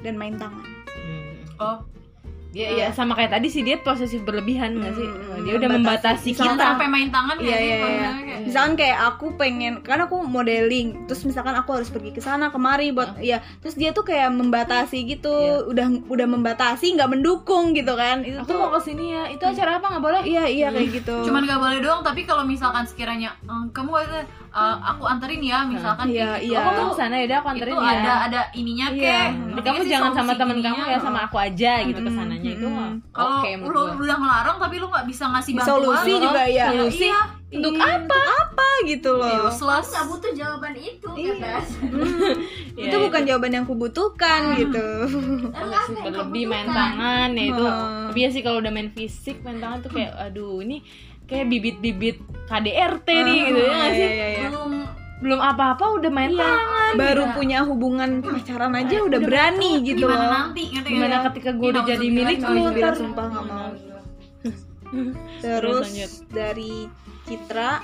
dan 0.00 0.14
main 0.14 0.34
tangan 0.34 0.64
Hmm. 0.96 1.36
oh 1.58 1.78
Dia 2.56 2.68
ya 2.74 2.88
sama 2.90 3.12
kayak 3.12 3.30
tadi 3.30 3.48
sih 3.48 3.60
dia 3.60 3.76
posesif 3.78 4.20
berlebihan 4.22 4.72
nggak 4.74 4.94
sih? 4.94 5.04
Hmm, 5.04 5.44
dia 5.44 5.54
udah 5.54 5.68
membatasi 5.70 5.76
membatasi. 5.76 6.28
kita. 6.32 6.40
Misalkan- 6.46 6.68
sampai 6.72 6.88
main 6.88 7.08
tangan 7.10 7.36
nggak 7.36 7.44
Iya 7.46 7.56
sih 7.58 7.66
iya 7.66 7.76
iya. 7.76 8.10
Kayak- 8.16 8.44
Misalkan 8.46 8.74
kayak 8.74 8.98
aku 9.04 9.26
pengen, 9.34 9.72
kan 9.82 9.98
aku 10.00 10.16
modeling, 10.24 10.88
terus 11.04 11.20
misalkan 11.22 11.52
aku 11.52 11.70
harus 11.74 11.88
pergi 11.88 12.10
ke 12.10 12.20
sana 12.20 12.48
kemari 12.48 12.88
buat, 12.90 13.18
ya, 13.20 13.42
terus 13.58 13.74
dia 13.74 13.90
tuh 13.90 14.02
kayak 14.02 14.30
membatasi 14.30 15.04
gitu, 15.04 15.28
Iya. 15.28 15.66
udah 15.66 15.86
udah 16.06 16.26
membatasi, 16.28 16.94
nggak 16.94 17.10
mendukung 17.10 17.70
gitu 17.72 17.92
kan? 17.92 18.22
Itu 18.22 18.38
Aku 18.38 18.48
tuh, 18.48 18.56
mau 18.56 18.70
ke 18.72 18.80
sini 18.82 19.04
ya. 19.10 19.28
Itu 19.28 19.44
acara 19.44 19.76
apa 19.76 19.86
nggak 19.88 20.00
boleh? 20.02 20.22
iya 20.24 20.44
iya 20.46 20.68
kayak 20.70 20.90
gitu. 20.94 21.16
cuman 21.26 21.44
gak 21.44 21.58
boleh 21.58 21.78
doang 21.78 22.00
tapi 22.00 22.22
kalau 22.22 22.42
misalkan 22.42 22.82
sekiranya 22.82 23.36
"Eh, 23.42 23.64
kamu 23.70 23.90
ada 24.00 24.24
eh, 24.48 24.76
aku 24.86 25.04
anterin 25.04 25.38
ya 25.40 25.60
misalkan 25.62 26.08
Iya, 26.08 26.32
kayak 26.32 26.40
gitu 26.40 26.48
iya. 26.48 26.58
Oh, 26.58 26.72
kamu 26.72 26.88
ke 26.88 26.96
sana 26.96 27.14
ya 27.14 27.24
udah 27.26 27.38
aku 27.38 27.48
anterin 27.50 27.72
itu 27.72 27.82
ya. 27.82 27.92
ada 27.94 28.12
ada 28.22 28.40
ininya 28.52 28.86
Iya. 28.88 28.96
kek 28.96 29.28
Nanti 29.28 29.36
Ngerti 29.36 29.60
kamu 29.60 29.74
nggak 29.74 29.82
sih 29.82 29.92
jangan 29.92 30.12
sama 30.14 30.32
temen 30.34 30.58
kamu 30.62 30.80
ya 30.86 30.98
sama 30.98 31.18
aku 31.22 31.36
aja 31.36 31.72
gitu 31.82 31.98
Mm-mm, 31.98 32.06
ke 32.06 32.12
sananya 32.16 32.45
itu 32.48 32.62
mm-mm. 32.62 32.76
mah 32.76 32.90
kalau 33.10 33.36
oke 33.36 33.50
menurut 33.56 33.88
lu 33.92 34.02
udah 34.02 34.16
ngelarang 34.16 34.56
tapi 34.58 34.74
lu 34.76 34.86
nggak 34.86 35.06
bisa 35.06 35.24
ngasih 35.28 35.52
bantuan 35.54 35.70
Solusi 35.72 36.10
lu- 36.10 36.22
juga 36.22 36.42
ya. 36.44 36.66
Solusi 36.68 37.04
iya 37.04 37.20
untuk 37.48 37.72
Untuk 37.72 38.10
apa 38.12 38.68
gitu 38.84 39.10
loh? 39.14 39.46
useless 39.46 39.86
nggak 39.88 40.06
butuh 40.06 40.32
jawaban 40.32 40.74
itu 40.74 41.08
Iya. 41.12 41.32
kata 41.32 41.52
Iya, 42.76 42.84
itu 42.84 42.96
bukan 43.00 43.22
jawaban 43.24 43.52
yang 43.52 43.64
kubutuhkan 43.64 44.40
gitu. 44.56 44.86
Nggak 45.48 45.82
sih, 45.86 45.94
berlebih 45.96 46.44
main 46.44 46.68
tangan 46.68 47.28
ya 47.30 47.44
itu 47.46 47.64
Hmm. 47.64 48.06
tapi 48.06 48.18
ya 48.18 48.28
sih 48.28 48.42
kalau 48.42 48.58
udah 48.58 48.70
main 48.70 48.90
fisik 48.90 49.40
main 49.40 49.56
tangan 49.56 49.78
tuh 49.80 49.90
kayak 49.90 50.12
aduh 50.12 50.58
ini 50.58 50.82
kayak 51.24 51.46
bibit-bibit 51.46 52.18
KDRT 52.44 53.08
nih 53.08 53.38
gitu 53.46 53.60
ya 53.60 53.72
nggak 53.72 53.88
Iya, 53.88 53.96
sih 53.96 54.08
iya, 54.08 54.26
iya. 54.28 54.48
belum 54.48 54.72
belum 55.16 55.40
apa-apa 55.40 55.96
udah 55.96 56.10
main 56.12 56.32
Iya. 56.32 56.44
tangan 56.44 56.92
Baru 57.00 57.24
gitu. 57.24 57.34
punya 57.40 57.58
hubungan 57.64 58.10
pacaran 58.20 58.72
aja 58.76 58.96
udah 59.00 59.20
berani 59.20 59.80
gitu 59.80 60.04
gimana 60.04 60.20
loh. 60.20 60.30
nanti 60.52 60.62
nggak? 60.68 60.84
gimana 60.84 61.16
ketika 61.32 61.50
gue 61.56 61.68
udah 61.72 61.84
jadi 61.88 62.06
milik 62.12 62.38
lu 62.44 62.62
ntar 62.76 62.92
sumpah 62.94 63.24
nggak 63.32 63.44
mau. 63.48 63.70
Terus 65.44 65.88
dari 66.28 66.86
Citra 67.26 67.80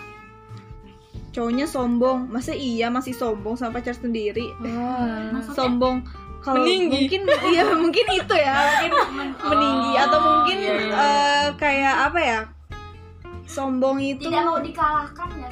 cowoknya 1.32 1.66
sombong. 1.66 2.28
Masa 2.28 2.52
iya 2.52 2.92
masih 2.92 3.16
sombong 3.16 3.56
sama 3.56 3.80
pacar 3.80 3.96
sendiri? 3.96 4.52
Wah. 4.60 5.40
Sombong 5.56 6.04
kalau 6.42 6.66
mungkin 6.66 7.22
iya 7.48 7.64
mungkin 7.80 8.06
itu 8.12 8.34
ya 8.34 8.54
mungkin 8.58 8.92
meninggi 9.50 9.92
atau 9.94 10.18
mungkin 10.20 10.56
iya, 10.58 10.74
iya. 10.74 10.94
eh, 10.98 11.44
kayak 11.54 11.96
apa 12.10 12.18
ya 12.20 12.40
sombong 13.46 14.02
itu 14.02 14.26
Tidak 14.26 14.42
mau 14.42 14.58
dikalahkan 14.58 15.28
gak 15.38 15.51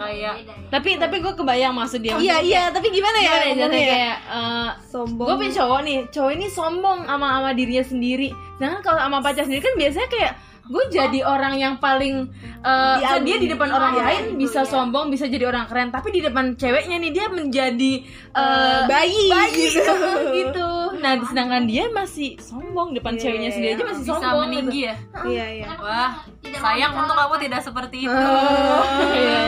Kayak 0.00 0.34
Beda 0.40 0.52
ya. 0.56 0.68
Tapi 0.72 0.90
tapi 0.96 1.16
gue 1.20 1.32
kebayang 1.36 1.74
maksud 1.76 2.00
dia. 2.00 2.16
iya 2.16 2.36
iya 2.40 2.62
tapi 2.72 2.88
gimana 2.88 3.18
ya 3.20 3.32
Gimana 3.52 3.76
ya, 3.76 3.84
ya? 3.84 3.92
kayak 3.92 4.16
eh, 4.32 4.70
sombong 4.88 5.26
gue 5.28 5.36
punya 5.36 5.52
cowok 5.60 5.80
nih 5.84 5.98
cowok 6.08 6.30
ini 6.32 6.46
sombong 6.48 6.98
sama 7.04 7.26
sama 7.36 7.50
dirinya 7.52 7.84
sendiri 7.84 8.28
sedangkan 8.56 8.80
kalau 8.80 8.98
sama 8.98 9.18
pacar 9.20 9.44
sendiri 9.44 9.60
kan 9.60 9.74
biasanya 9.76 10.08
kayak 10.08 10.32
gue 10.62 10.84
jadi 10.88 11.20
orang 11.22 11.54
yang 11.54 11.74
paling 11.76 12.28
eh, 12.60 12.96
Diagumi. 12.98 13.24
dia 13.24 13.36
di 13.38 13.48
depan 13.48 13.68
orang 13.68 13.92
Iya, 13.92 14.02
lain 14.02 14.22
gitu 14.28 14.40
bisa 14.40 14.60
ya. 14.60 14.68
sombong 14.68 15.06
bisa 15.08 15.24
jadi 15.26 15.44
orang 15.46 15.64
keren 15.64 15.88
tapi 15.88 16.08
di 16.10 16.20
depan 16.20 16.54
ceweknya 16.54 16.96
nih 16.98 17.10
dia 17.10 17.26
menjadi 17.26 17.92
eh, 18.30 18.80
bayi, 18.84 19.22
bayi 19.26 19.64
gitu. 19.70 19.94
gitu 20.38 20.68
nah 20.96 21.16
sedangkan 21.22 21.64
dia 21.64 21.88
masih 21.88 22.36
sombong 22.36 22.92
depan 22.92 23.12
Iya, 23.12 23.20
ceweknya 23.20 23.42
iya, 23.44 23.54
sendiri 23.54 23.70
aja 23.70 23.76
iya. 23.76 23.88
masih 23.88 24.02
bisa 24.02 24.12
sombong 24.14 24.40
meninggi 24.44 24.80
ya 24.82 24.94
iya 25.24 25.46
iya 25.56 25.66
wah 25.76 26.12
sayang 26.52 26.92
untuk 26.94 27.14
kamu 27.14 27.36
tidak 27.40 27.60
seperti 27.60 27.96
itu 28.02 28.12
Oh. 28.12 28.84
Iya. 29.10 29.42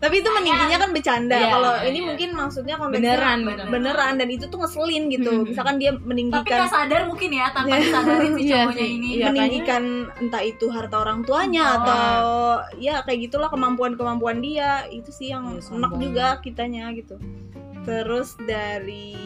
tapi 0.00 0.14
itu 0.16 0.30
meningginya 0.30 0.78
kan 0.78 0.90
bercanda 0.90 1.36
Iya, 1.36 1.48
kalau 1.50 1.72
iya, 1.74 1.86
ini 1.86 1.98
iya. 1.98 2.06
mungkin 2.06 2.28
maksudnya 2.32 2.74
Beneran, 2.80 3.38
beneran, 3.44 3.68
beneran. 3.68 4.12
dan 4.16 4.28
itu 4.28 4.44
tuh 4.46 4.58
ngeselin 4.58 5.04
gitu 5.08 5.30
Hmm. 5.30 5.44
misalkan 5.44 5.76
dia 5.76 5.90
tapi 5.90 6.02
meninggikan 6.02 6.42
nggak 6.58 6.72
sadar 6.72 7.00
mungkin 7.04 7.30
ya 7.30 7.46
tanpa 7.50 7.68
Iya. 7.70 7.84
disadarin 7.84 8.32
si 8.32 8.42
Iya 8.42 8.56
cowoknya 8.56 8.86
ini 8.88 9.08
Iya, 9.12 9.26
meninggikan 9.28 9.82
entah 10.30 10.46
itu 10.46 10.70
harta 10.70 11.02
orang 11.02 11.26
tuanya 11.26 11.66
Oh. 11.66 11.74
atau 11.82 12.06
ya 12.78 13.02
kayak 13.02 13.26
gitulah 13.26 13.50
kemampuan-kemampuan 13.50 14.38
dia. 14.38 14.86
Itu 14.86 15.10
sih 15.10 15.34
yang 15.34 15.58
Iya, 15.58 15.74
enak 15.74 15.92
juga 15.98 16.26
kitanya 16.38 16.94
gitu. 16.94 17.18
Terus 17.82 18.38
dari 18.40 19.18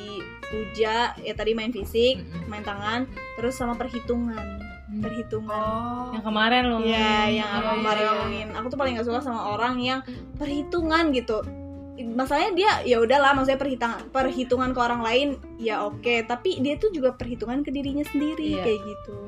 Uja 0.49 1.13
ya 1.19 1.33
tadi 1.35 1.51
main 1.53 1.69
fisik 1.69 2.23
main 2.47 2.63
tangan 2.63 3.05
terus 3.37 3.55
sama 3.55 3.75
perhitungan. 3.75 4.63
Hmm. 4.87 5.03
perhitungan. 5.03 5.51
Oh. 5.51 6.15
Yang 6.15 6.25
kemarin 6.25 6.63
loh 6.71 6.81
ya 6.81 7.27
yang 7.27 7.51
Iya, 7.51 7.59
aku 7.59 7.67
iya, 7.67 7.75
kemarin 7.83 7.99
iya. 7.99 8.09
ngomongin. 8.09 8.49
Aku 8.55 8.67
tuh 8.71 8.79
paling 8.79 8.93
gak 8.95 9.05
suka 9.05 9.21
sama 9.21 9.43
orang 9.51 9.75
yang 9.77 10.01
perhitungan 10.39 11.11
gitu. 11.11 11.43
Masalahnya 11.95 12.53
dia 12.55 12.73
ya 12.87 12.97
udahlah 13.03 13.35
maksudnya 13.35 13.59
perhitungan 13.59 13.99
perhitungan 14.11 14.71
ke 14.71 14.79
orang 14.79 15.03
lain 15.03 15.29
ya 15.59 15.83
oke. 15.83 16.15
Tapi 16.25 16.63
dia 16.63 16.79
tuh 16.79 16.95
juga 16.95 17.11
perhitungan 17.11 17.67
ke 17.67 17.71
dirinya 17.71 18.07
sendiri 18.07 18.55
Iya. 18.55 18.63
kayak 18.63 18.81
gitu 18.87 19.19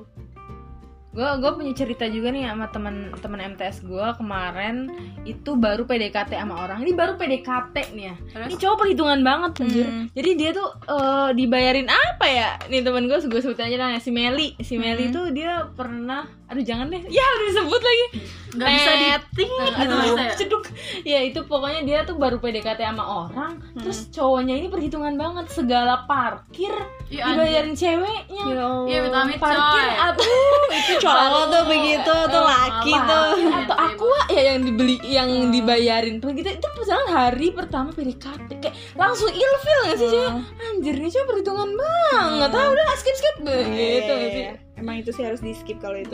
gue 1.16 1.28
gue 1.40 1.50
punya 1.50 1.72
cerita 1.72 2.04
juga 2.06 2.28
nih 2.28 2.44
sama 2.44 2.68
teman 2.68 2.94
teman 3.16 3.40
MTS 3.56 3.80
gue 3.82 4.06
kemarin 4.20 4.92
itu 5.24 5.56
baru 5.56 5.82
PDKT 5.82 6.36
sama 6.36 6.60
orang. 6.60 6.84
Ini 6.84 6.92
baru 6.92 7.16
PDKT 7.16 7.96
nih 7.96 8.04
ya. 8.04 8.14
Terus? 8.28 8.46
Ini 8.46 8.54
cowok 8.60 8.76
perhitungan 8.78 9.20
banget 9.24 9.50
anjir. 9.58 9.86
Hmm. 9.88 10.06
jadi 10.12 10.30
dia 10.36 10.50
tuh 10.52 10.68
eh, 10.76 11.30
dibayarin 11.32 11.88
apa 11.88 12.26
ya? 12.28 12.50
Nih 12.68 12.84
temen 12.84 13.08
gue 13.08 13.16
gue 13.16 13.40
sebut 13.40 13.56
aja 13.56 13.74
namanya 13.74 13.98
si 13.98 14.12
Meli. 14.12 14.52
Si 14.60 14.76
Meli 14.76 15.08
Hmm. 15.08 15.14
tuh 15.14 15.26
dia 15.32 15.64
pernah 15.72 16.28
aduh 16.46 16.62
jangan 16.62 16.86
deh. 16.86 17.02
Ya 17.06 17.22
udah 17.22 17.46
disebut 17.48 17.80
lagi. 17.80 18.06
Nggak 18.52 18.68
bisa 18.70 18.90
Net. 18.94 19.22
Nggak 19.36 19.76
aduh 19.76 19.96
bisa 19.98 20.22
ya? 20.22 20.34
ceduk. 20.34 20.64
Ya 21.02 21.18
itu 21.20 21.40
pokoknya 21.42 21.80
dia 21.82 21.98
tuh 22.02 22.16
baru 22.16 22.36
PDKT 22.36 22.80
sama 22.80 23.04
orang 23.04 23.52
Hmm. 23.58 23.82
terus 23.82 24.08
cowoknya 24.08 24.54
ini 24.54 24.66
perhitungan 24.66 25.14
banget 25.14 25.46
segala 25.48 26.02
parkir 26.04 26.72
Iya, 27.06 27.22
anjir. 27.22 27.36
dibayarin 27.38 27.74
ceweknya. 27.74 28.44
Iya, 28.84 28.98
vitamin 29.04 29.36
parkir 29.36 29.60
coy. 29.84 29.90
aduh 30.00 30.26
itu 30.72 30.92
cowok 31.04 31.44
tuh 31.46 31.62
begitu 31.66 32.14
tuh 32.26 32.42
laki 32.42 32.92
tuh. 32.96 33.28
Atau 33.52 33.76
aku 33.76 34.06
ya 34.28 34.42
yang 34.48 34.58
dibeli 34.62 34.96
yang 35.04 35.28
dibayarin 35.48 36.16
begitu 36.18 36.48
itu 36.52 36.66
perjalanan 36.72 37.10
hari 37.10 37.50
pertama 37.50 37.90
PDKT 37.90 38.48
kayak 38.56 38.74
langsung 38.94 39.28
ilfil 39.28 39.78
gak 39.84 39.96
sih 39.96 40.08
cewek 40.08 40.32
anjir 40.64 40.94
nih 40.96 41.10
cewek 41.10 41.26
perhitungan 41.28 41.70
banget. 41.72 42.48
Tahu 42.48 42.68
udah 42.68 42.86
skip 42.96 43.14
skip. 43.14 43.34
Begitu 43.38 44.14
sih? 44.24 44.44
Iya, 44.46 44.50
emang 44.76 45.00
itu 45.00 45.10
sih 45.12 45.24
harus 45.24 45.40
di 45.40 45.56
skip 45.56 45.80
kalau 45.80 45.96
itu 45.96 46.12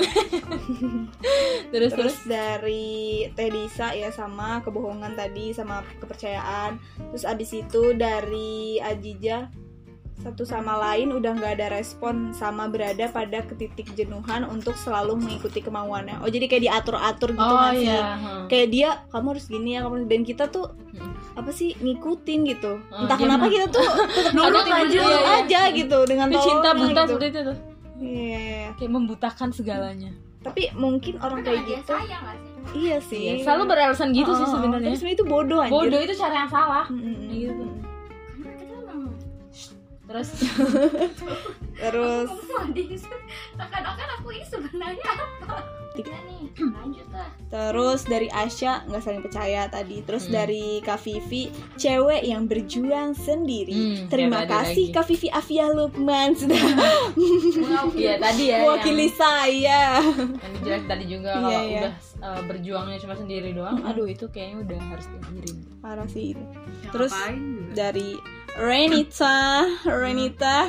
terus 1.75 1.92
terus 1.92 1.92
terus 1.94 2.16
dari 2.25 3.27
Teh 3.35 3.51
Disa 3.51 3.90
ya 3.92 4.14
sama 4.14 4.62
kebohongan 4.62 5.18
tadi 5.18 5.51
sama 5.51 5.83
kepercayaan 5.98 6.79
terus 7.11 7.27
abis 7.27 7.51
itu 7.59 7.92
dari 7.98 8.79
Ajija 8.79 9.51
satu 10.22 10.46
sama 10.46 10.79
lain 10.79 11.11
udah 11.11 11.35
nggak 11.35 11.59
ada 11.59 11.66
respon 11.75 12.31
sama 12.31 12.70
berada 12.70 13.11
pada 13.11 13.42
ketitik 13.42 13.90
jenuhan 13.98 14.46
untuk 14.46 14.79
selalu 14.79 15.18
mengikuti 15.18 15.59
kemauannya 15.59 16.22
oh 16.22 16.31
jadi 16.31 16.46
kayak 16.46 16.62
diatur-atur 16.70 17.35
gitu 17.35 17.42
oh 17.42 17.70
sih 17.75 17.90
iya 17.90 18.14
hmm. 18.14 18.46
kayak 18.46 18.68
dia 18.70 18.88
kamu 19.11 19.35
harus 19.35 19.46
gini 19.51 19.75
ya 19.75 19.81
kamu 19.83 19.94
harus-" 19.98 20.11
dan 20.11 20.22
kita 20.22 20.46
tuh 20.48 20.66
Hmm. 20.92 21.16
apa 21.40 21.48
sih 21.57 21.72
ngikutin 21.81 22.40
gitu 22.53 22.77
Oh, 22.92 23.09
entah 23.09 23.16
dia 23.16 23.25
kenapa 23.25 23.48
kita 23.48 23.64
tuh 23.72 23.81
tetap 24.12 24.33
Nurut 24.37 24.68
aja, 24.68 24.85
iya, 24.92 25.09
iya. 25.09 25.20
aja 25.40 25.61
gitu 25.72 25.98
dengan 26.05 26.29
cinta 26.37 26.77
buta 26.77 26.85
gitu. 26.85 27.16
seperti 27.16 27.27
itu 27.33 27.40
tuh 27.48 27.57
Iya. 28.02 28.74
kayak 28.74 28.92
membutakan 28.92 29.54
segalanya. 29.54 30.10
Tapi 30.42 30.74
mungkin 30.74 31.22
orang 31.22 31.46
kayak 31.46 31.62
gitu 31.70 31.94
sayang 31.94 32.22
gak 32.26 32.36
sih? 32.42 32.50
iya 32.74 32.96
sih. 32.98 33.22
Iya, 33.38 33.46
selalu 33.46 33.62
beralasan 33.70 34.10
gitu 34.10 34.30
sih 34.34 34.42
Oh, 34.42 34.50
oh, 34.50 34.54
sebenarnya. 34.58 34.90
tapi 34.90 34.98
sebenarnya 34.98 35.18
itu 35.22 35.26
bodoh 35.30 35.58
anjir. 35.62 35.74
Bodoh 35.78 36.00
itu 36.02 36.14
cara 36.18 36.34
yang 36.34 36.50
salah. 36.50 36.84
Kayak 36.90 37.38
gitu. 37.38 37.64
Terus. 40.02 40.28
Terus. 41.82 42.28
Terus 42.28 43.02
Akan-akan 43.56 44.08
aku 44.20 44.28
ini 44.34 44.44
sebenarnya 44.44 45.10
apa? 45.16 45.56
Ya 45.92 46.18
nih, 46.24 46.42
lanjut 46.56 46.71
lah 46.71 46.71
terus 47.46 48.02
dari 48.02 48.26
Asya 48.26 48.88
nggak 48.88 49.02
saling 49.02 49.20
percaya 49.20 49.68
tadi. 49.68 50.00
Terus 50.00 50.24
Hmm. 50.24 50.35
dari 50.35 50.80
Kak 50.80 51.00
Vivi 51.00 51.48
cewek 51.76 52.22
yang 52.22 52.44
berjuang 52.44 53.12
sendiri. 53.12 53.76
Hmm, 54.00 54.08
terima 54.08 54.42
tadi 54.42 54.50
kasih 54.50 54.85
lagi. 54.87 54.94
Kak 54.94 55.04
Vivi 55.06 55.28
Afia 55.28 55.66
Lukman. 55.68 56.30
Sudah. 56.40 56.61
Iya 57.92 58.14
tadi 58.16 58.42
ya 58.48 58.56
mewakili 58.62 59.08
saya. 59.08 60.00
yang, 60.00 60.32
yang 60.32 60.56
jelas 60.62 60.82
tadi 60.87 61.04
juga 61.06 61.30
Iya, 61.30 61.40
kalau 61.40 61.61
iya. 61.62 61.80
udah 61.80 61.94
uh, 62.20 62.40
berjuangnya 62.46 62.98
cuma 62.98 63.14
sendiri 63.14 63.50
doang 63.52 63.78
aduh 63.82 64.06
itu 64.06 64.24
kayaknya 64.26 64.56
udah 64.64 64.80
harus 64.88 65.06
diakhirin 65.08 65.56
parah 65.78 66.08
sih 66.08 66.32
itu. 66.32 66.44
Ya, 66.80 66.90
Terus 66.90 67.12
dari 67.72 68.08
Renita 68.52 69.64
Renita. 69.82 70.68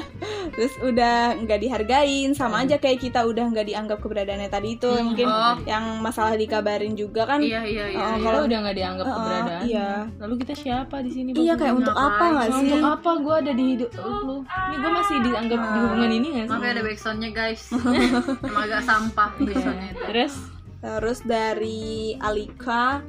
Terus 0.55 0.73
udah 0.79 1.35
nggak 1.35 1.59
dihargain. 1.59 2.31
Sama 2.31 2.63
aja 2.63 2.79
kayak 2.79 3.03
kita 3.03 3.27
udah 3.27 3.51
nggak 3.51 3.67
dianggap 3.67 3.99
keberadaannya 3.99 4.47
tadi 4.47 4.79
itu. 4.79 4.87
Hmm. 4.87 5.11
mungkin 5.11 5.27
Oh. 5.27 5.55
yang 5.65 5.99
masalah 5.99 6.33
dikabarin 6.33 6.95
juga 6.95 7.27
kan. 7.27 7.43
Iya 7.43 7.65
iya 7.65 7.85
iya, 7.91 7.99
Oh, 7.99 8.15
iya. 8.15 8.23
kalau 8.23 8.39
udah 8.47 8.57
nggak 8.63 8.77
dianggap 8.77 9.05
Uh-uh, 9.05 9.15
keberadaan 9.17 9.63
iya. 9.67 9.89
lalu 10.21 10.33
kita 10.45 10.53
siapa 10.55 10.95
di 11.03 11.11
sini 11.11 11.29
iya 11.35 11.53
kayak 11.53 11.75
untuk 11.75 11.95
apa 11.95 12.23
nggak 12.23 12.49
sih? 12.55 12.69
untuk 12.71 12.83
apa? 12.87 13.09
Gue 13.19 13.35
ada 13.35 13.51
di 13.51 13.63
hidup 13.75 13.89
lu. 13.99 14.37
Ini 14.47 14.75
gue 14.79 14.91
masih 14.93 15.17
dianggap 15.21 15.59
di 15.59 15.77
hubungan 15.79 16.11
ini 16.11 16.27
nggak 16.31 16.45
sih? 16.47 16.53
Makanya 16.55 16.73
ada 16.73 16.83
backsoundnya 16.87 17.29
guys. 17.31 17.61
Emang 18.47 18.63
agak 18.63 18.81
sampah 18.83 19.29
backsoundnya 19.37 19.87
itu. 19.91 20.03
Terus? 20.07 20.33
Terus 20.83 21.19
dari 21.23 21.83
Alika 22.19 22.99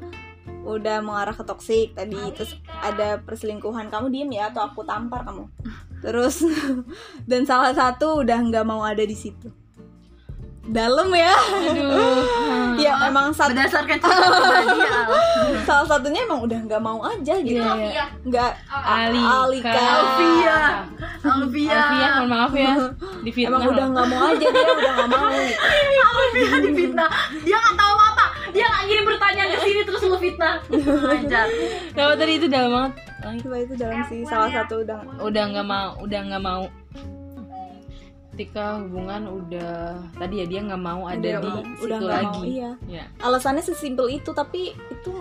udah 0.64 1.04
mengarah 1.04 1.36
ke 1.36 1.44
toksik 1.44 1.92
tadi 1.92 2.18
terus 2.32 2.56
ada 2.80 3.20
perselingkuhan 3.20 3.92
kamu 3.92 4.08
diem 4.08 4.30
ya 4.32 4.48
atau 4.48 4.64
aku 4.64 4.80
tampar 4.82 5.22
kamu. 5.28 5.44
Terus 6.00 6.44
dan 7.30 7.44
salah 7.44 7.76
satu 7.76 8.24
udah 8.24 8.38
nggak 8.48 8.64
mau 8.64 8.80
ada 8.80 9.04
di 9.04 9.14
situ. 9.14 9.52
Dalam 10.64 11.12
ya. 11.12 11.32
Aduh. 11.36 12.24
Ya 12.74 12.98
emang 13.06 13.30
satu 13.30 13.54
berdasarkan 13.54 13.96
ya 14.02 15.06
Al. 15.06 15.14
salah 15.62 15.86
satunya 15.86 16.26
emang 16.26 16.42
udah 16.42 16.58
nggak 16.66 16.82
mau 16.82 16.98
aja 17.06 17.38
gitu. 17.38 17.62
Ya 17.62 18.10
nggak 18.26 18.50
Alika. 18.66 19.46
Alika. 19.46 19.70
Alvia. 19.78 20.58
Alvia. 21.22 21.70
Alvia 21.70 22.08
mohon 22.18 22.28
maaf 22.34 22.52
ya. 22.52 22.74
Di 23.22 23.30
fitnah 23.30 23.62
emang 23.62 23.78
udah 23.78 23.86
nggak 23.94 24.08
mau 24.10 24.22
aja 24.26 24.46
dia 24.50 24.72
udah 24.74 24.92
nggak 24.98 25.10
mau. 25.14 25.30
Alvia 26.02 26.50
di 26.66 26.70
fitnah 26.74 27.10
dia 27.46 27.56
nggak 27.62 27.76
tahu 27.78 27.94
dia 28.54 28.64
nggak 28.64 28.82
ngirim 28.86 29.04
pertanyaan 29.04 29.48
ke 29.50 29.58
sini 29.60 29.80
terus 29.82 30.02
lu 30.06 30.16
fitnah. 30.16 30.56
Ajar 31.10 31.46
Kenapa 31.90 32.14
tadi 32.14 32.32
itu 32.38 32.46
dalam 32.46 32.70
banget. 32.70 32.92
Coba 33.42 33.56
itu 33.58 33.74
dalam 33.74 33.98
sih 34.06 34.20
salah 34.24 34.50
satu 34.52 34.86
udah. 34.86 34.98
Udah 35.20 35.44
nggak 35.50 35.66
mau 35.66 35.90
udah 36.00 36.20
nggak 36.30 36.42
mau. 36.42 36.64
Ketika 38.34 38.82
hubungan 38.82 39.30
udah 39.30 39.94
tadi 40.18 40.42
ya 40.42 40.46
dia 40.46 40.60
nggak 40.66 40.82
mau 40.82 41.06
ada 41.06 41.22
udah, 41.22 41.38
di 41.38 41.46
udah, 41.46 41.62
situ 41.78 41.84
udah 41.86 41.98
lagi. 42.02 42.26
mau 42.26 42.42
iya. 42.42 42.70
Ya 42.90 43.04
alasannya 43.22 43.62
sesimpel 43.62 44.06
itu 44.10 44.30
tapi 44.30 44.70
itu 44.90 45.12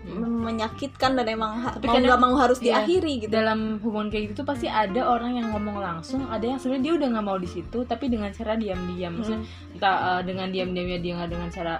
Hmm. 0.00 0.42
menyakitkan 0.42 1.14
dan 1.14 1.28
emang 1.28 1.60
Tapi 1.62 1.86
mau 1.86 2.02
nggak 2.02 2.18
mau 2.24 2.34
harus 2.34 2.58
iya. 2.58 2.82
diakhiri 2.82 3.22
gitu. 3.22 3.30
dalam 3.30 3.78
hubungan 3.78 4.10
kayak 4.10 4.34
gitu 4.34 4.42
pasti 4.42 4.66
ada 4.66 5.06
orang 5.06 5.38
yang 5.38 5.54
ngomong 5.54 5.78
langsung 5.78 6.26
ada 6.26 6.42
yang 6.42 6.58
sebenarnya 6.58 6.82
dia 6.82 6.94
udah 6.98 7.08
nggak 7.14 7.26
mau 7.30 7.38
di 7.38 7.46
situ 7.46 7.78
tapi 7.86 8.10
dengan 8.10 8.32
cara 8.34 8.58
diam-diam. 8.58 9.12
Maksudnya 9.20 9.38
Hmm. 9.44 9.74
entah 9.76 9.96
uh, 10.02 10.20
dengan 10.26 10.48
diam-diamnya 10.50 10.98
dia 10.98 11.12
nggak 11.14 11.30
dengan 11.30 11.48
cara 11.52 11.74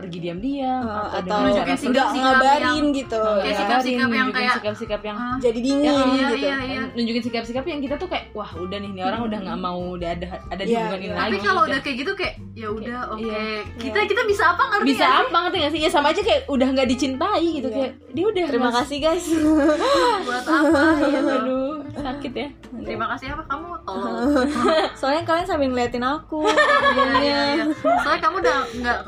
pergi 0.00 0.18
diam-diam 0.20 0.80
Uh, 0.80 1.08
atau, 1.10 1.18
atau 1.20 1.36
nggak 1.38 1.54
sikap-sikap 1.54 2.06
terus 2.06 2.18
ngabarin 2.18 2.84
gitu. 2.90 3.16
Oh, 3.16 3.36
Kayak 3.36 3.36
ngabarin, 3.36 3.58
sikap-sikap 3.60 4.00
yang 4.00 4.08
nunjukin 4.10 4.34
kayak- 4.34 4.56
sikap-sikap 4.56 5.00
yang 5.02 5.16
Ah, 5.16 5.36
jadi 5.38 5.58
dingin 5.58 5.84
Ya, 5.84 5.92
iya, 5.92 6.26
gitu. 6.30 6.34
iya, 6.40 6.56
iya. 6.62 6.82
nunjukin 6.90 7.22
sikap-sikap 7.22 7.64
yang 7.64 7.80
kita 7.80 7.94
tuh 7.94 8.06
kayak 8.06 8.24
wah 8.30 8.50
udah 8.54 8.78
nih 8.78 8.90
nih 8.90 9.02
orang 9.02 9.20
udah 9.22 9.38
nggak 9.40 9.58
mau 9.58 9.80
udah 9.92 10.08
ada 10.10 10.26
ada 10.46 10.62
di 10.62 10.70
Iya, 10.70 10.78
hubungan 10.80 10.98
ini 10.98 11.04
iya. 11.04 11.14
lagi 11.14 11.20
tapi 11.22 11.36
kalau 11.40 11.60
Dan 11.60 11.68
udah 11.68 11.80
kayak 11.80 11.96
gitu 11.98 12.12
kayak 12.14 12.34
ya 12.52 12.68
udah 12.68 12.98
oke. 13.08 13.22
iya. 13.22 13.42
kita 13.78 13.98
kita 14.04 14.22
bisa 14.24 14.42
apa 14.48 14.62
ngerti 14.68 14.86
bisa 14.88 15.00
nggak 15.00 15.12
sih? 15.12 15.22
apa 15.22 15.36
ngerti 15.40 15.56
gak 15.58 15.70
sih? 15.70 15.80
Ya 15.80 15.90
sama 15.90 16.06
aja 16.08 16.20
kayak 16.20 16.40
udah 16.46 16.68
nggak 16.70 16.88
dicintai 16.88 17.46
gitu 17.52 17.68
Iya. 17.68 17.76
kayak 17.76 17.90
dia 18.10 18.24
udah 18.26 18.44
terima 18.46 18.62
nggak- 18.64 18.78
kasih 18.80 18.98
guys. 18.98 19.24
Buat 20.26 20.44
apa 20.44 20.80
gitu. 21.06 21.28
Aduh 21.30 21.70
sakit 21.92 22.32
ya. 22.34 22.48
Terima 22.80 23.06
kasih 23.10 23.26
apa 23.30 23.42
kamu? 23.46 23.66
Tolong. 23.82 24.48
Soalnya 25.00 25.22
kalian 25.22 25.46
sambil 25.46 25.68
ngeliatin 25.68 26.02
aku 26.02 26.40
Iya, 26.90 27.20
iya, 27.20 27.40
iya. 27.54 27.64
soalnya 28.00 28.20
kamu 28.20 28.36
udah 28.40 28.56
nggak 28.74 28.98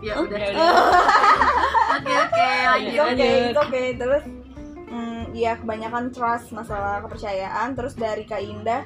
ya 0.00 0.14
udah 0.16 0.38
Ya 0.38 0.48
udah. 0.52 0.70
oke 1.94 2.14
oke 2.14 2.48
lanjut 2.66 3.06
it's 3.18 3.60
okay. 3.60 3.86
Terus 3.94 4.24
mm, 4.86 5.22
ya 5.32 5.52
kebanyakan 5.56 6.04
trust 6.08 6.50
masalah 6.50 7.02
kepercayaan. 7.02 7.72
Terus 7.72 7.94
dari 7.94 8.22
Kak 8.22 8.40
Indah, 8.40 8.82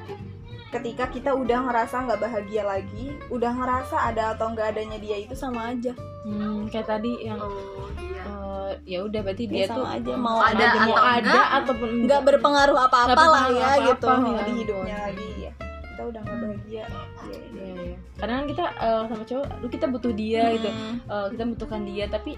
ketika 0.70 1.04
kita 1.06 1.30
udah 1.32 1.58
ngerasa 1.64 2.02
nggak 2.02 2.20
bahagia 2.20 2.62
lagi, 2.62 3.12
udah 3.28 3.52
ngerasa 3.52 3.96
ada 4.04 4.32
atau 4.32 4.50
nggak 4.50 4.72
adanya 4.72 4.98
dia 4.98 5.16
itu 5.16 5.32
sama 5.32 5.70
aja. 5.70 5.92
Hmm, 6.22 6.66
kayak 6.66 6.86
tadi 6.88 7.12
yang 7.20 7.36
oh 7.36 7.90
iya 7.98 8.22
eh, 8.22 8.72
ya 8.86 8.98
udah 9.02 9.20
berarti 9.20 9.44
Ya, 9.44 9.50
dia 9.50 9.64
sama 9.66 9.74
tuh 9.74 9.86
aja 9.90 10.12
mau 10.16 10.38
Ada 10.38 10.54
ada 10.54 10.66
mau 10.80 10.94
atau 10.94 11.02
ada 11.02 11.18
enggak, 11.18 11.46
ataupun 11.52 11.88
nggak 12.00 12.20
berpengaruh 12.22 12.78
apa-apa 12.80 13.22
lah 13.24 13.44
ya 13.44 13.66
apa-apa, 13.74 13.82
gitu 13.82 14.06
ya 14.06 14.14
di 14.14 14.22
ampun. 14.22 14.54
hidupnya 14.54 14.96
lagi 15.02 15.28
ya. 15.36 15.52
Kita 15.92 16.02
udah 16.08 16.20
nggak 16.24 16.38
bahagia. 16.40 16.74
Ya, 16.74 16.86
Iya, 17.22 17.38
iya. 17.52 17.96
Kadang 18.16 18.36
kan 18.40 18.46
kita 18.48 18.64
eh, 18.80 19.02
sama 19.12 19.24
cowok, 19.28 19.46
aduh 19.52 19.70
kita 19.70 19.86
butuh 19.92 20.12
dia 20.16 20.42
gitu. 20.56 20.68
Hmm. 20.72 20.96
Eh, 21.04 21.26
kita 21.36 21.44
butuhkan 21.52 21.82
dia, 21.84 22.04
tapi 22.08 22.30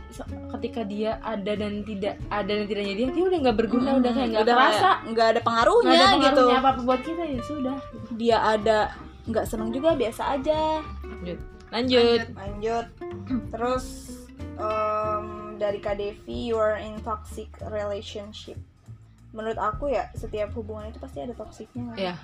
ketika 0.59 0.81
dia 0.83 1.11
ada 1.23 1.53
dan 1.55 1.73
tidak 1.87 2.15
ada 2.29 2.53
dan 2.53 2.65
tidaknya 2.67 2.95
dia, 2.99 3.07
dia 3.15 3.25
udah 3.25 3.39
nggak 3.47 3.59
berguna, 3.59 3.91
udah 4.03 4.13
kayak 4.13 4.29
nggak 4.35 4.47
kayak 4.47 4.99
nggak 5.15 5.27
ada 5.31 5.41
pengaruhnya, 5.41 5.95
ada 5.95 6.07
gitu. 6.19 6.43
pengaruhnya 6.45 6.59
apa 6.59 6.71
apa 6.75 6.81
buat 6.83 7.01
kita 7.07 7.23
ya 7.23 7.41
sudah. 7.47 7.77
Dia 8.19 8.37
ada 8.43 8.79
nggak 9.25 9.47
seneng 9.49 9.71
juga 9.73 9.97
biasa 9.97 10.23
aja. 10.37 10.85
Lanjut, 11.05 11.39
lanjut. 11.73 12.21
lanjut 12.37 12.87
terus 13.51 13.85
em, 14.59 15.57
dari 15.59 15.79
Kak 15.81 15.97
Devi 15.99 16.53
you 16.53 16.59
are 16.59 16.79
in 16.79 16.99
toxic 17.03 17.51
relationship 17.71 18.59
menurut 19.35 19.59
aku 19.59 19.91
ya 19.91 20.07
setiap 20.15 20.55
hubungan 20.55 20.95
itu 20.95 21.03
pasti 21.03 21.19
ada 21.19 21.35
toksiknya 21.35 21.83
nggak? 21.91 21.99
Ya, 21.99 22.15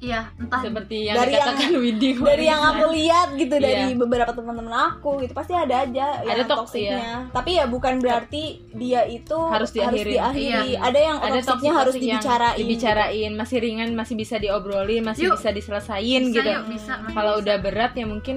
iya 0.00 0.30
entah 0.32 0.60
seperti 0.60 0.96
yang 1.04 1.16
Dari 1.16 1.30
dikatakan 1.32 1.70
Widi 1.82 2.08
kemarin. 2.12 2.28
dari 2.28 2.44
yang 2.46 2.62
aku 2.62 2.84
lihat 2.92 3.28
gitu 3.34 3.54
dari 3.56 3.82
Iya. 3.84 3.96
beberapa 3.96 4.30
teman-teman 4.30 4.74
aku 4.92 5.10
gitu 5.18 5.32
pasti 5.32 5.52
ada 5.52 5.74
aja 5.80 6.06
Ada 6.20 6.30
yang 6.36 6.46
toksik, 6.46 6.86
toksiknya 6.86 7.10
tapi 7.28 7.50
ya 7.54 7.64
bukan 7.64 7.94
berarti 7.98 8.42
dia 8.70 9.02
itu 9.04 9.38
Harus 9.44 9.70
diakhiri. 9.70 10.14
diakhiri. 10.14 10.46
Iya. 10.68 10.78
ada 10.80 10.98
yang 11.00 11.16
ada 11.18 11.34
toksiknya 11.36 11.50
toksik 11.68 11.72
harus 11.74 11.94
yang 11.96 12.02
dibicarain 12.14 12.56
dibicarain, 12.58 13.32
masih 13.34 13.58
ringan, 13.58 13.90
masih 13.92 14.14
bisa 14.14 14.36
diobrolin, 14.36 15.02
masih 15.02 15.22
Yuk. 15.24 15.34
bisa 15.34 15.50
diselesain 15.50 16.22
bisa 16.24 16.36
gitu. 16.36 16.48
yuk 16.48 16.64
bisa 16.68 16.92
Kalau 17.08 17.32
bisa. 17.32 17.42
udah 17.42 17.56
berat 17.58 17.92
ya 17.92 18.04
mungkin 18.04 18.36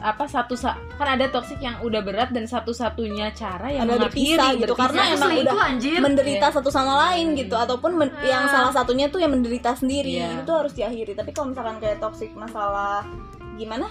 apa 0.00 0.24
satu 0.24 0.54
sa- 0.54 0.78
kan 0.92 1.08
ada 1.10 1.26
toksik 1.28 1.58
yang 1.58 1.80
udah 1.80 2.00
berat 2.00 2.30
dan 2.30 2.44
satu-satunya 2.44 3.32
cara 3.32 3.68
yang 3.68 3.82
Ada 3.84 3.98
mengakhiri 3.98 4.36
berpisah 4.36 4.48
gitu, 4.52 4.62
berpisah. 4.68 4.78
karena 4.80 5.02
Itu 5.02 5.14
emang 5.16 5.30
udah 5.36 5.56
anjir 5.64 5.98
menderita 5.98 6.46
Iya. 6.46 6.54
satu 6.54 6.68
sama 6.68 6.92
lain 7.04 7.26
gitu 7.34 7.54
ataupun 7.54 7.90
men- 7.92 8.12
Ah. 8.14 8.22
yang 8.24 8.44
salah 8.46 8.72
satunya 8.72 9.06
tuh 9.06 9.18
yang 9.18 9.32
menderita 9.32 9.74
sendiri 9.74 10.20
Iya. 10.20 10.40
itu 10.40 10.52
harus 10.52 10.72
diakhiri 10.84 11.12
tapi 11.12 11.30
kalau 11.30 11.48
misalkan 11.50 11.76
kayak 11.78 11.98
toxic 11.98 12.30
masalah 12.34 13.02
gimana 13.54 13.86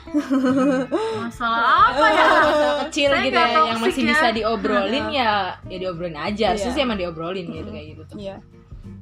masalah 1.17 1.89
apa 1.89 2.05
ya 2.05 2.25
masalah 2.27 2.75
kecil 2.83 3.09
Saya 3.09 3.23
gitu 3.23 3.37
ya 3.37 3.47
yang 3.65 3.79
masih 3.79 4.01
ya. 4.01 4.09
bisa 4.11 4.27
diobrolin 4.31 5.05
ya 5.09 5.33
ya 5.63 5.77
diobrolin 5.79 6.17
aja 6.17 6.47
Iya. 6.51 6.59
sih 6.59 6.71
emang 6.77 6.97
diobrolin 6.97 7.47
gitu 7.47 7.69
kayak 7.69 7.87
gitu 7.89 8.01
tuh 8.05 8.17
Iya. 8.19 8.37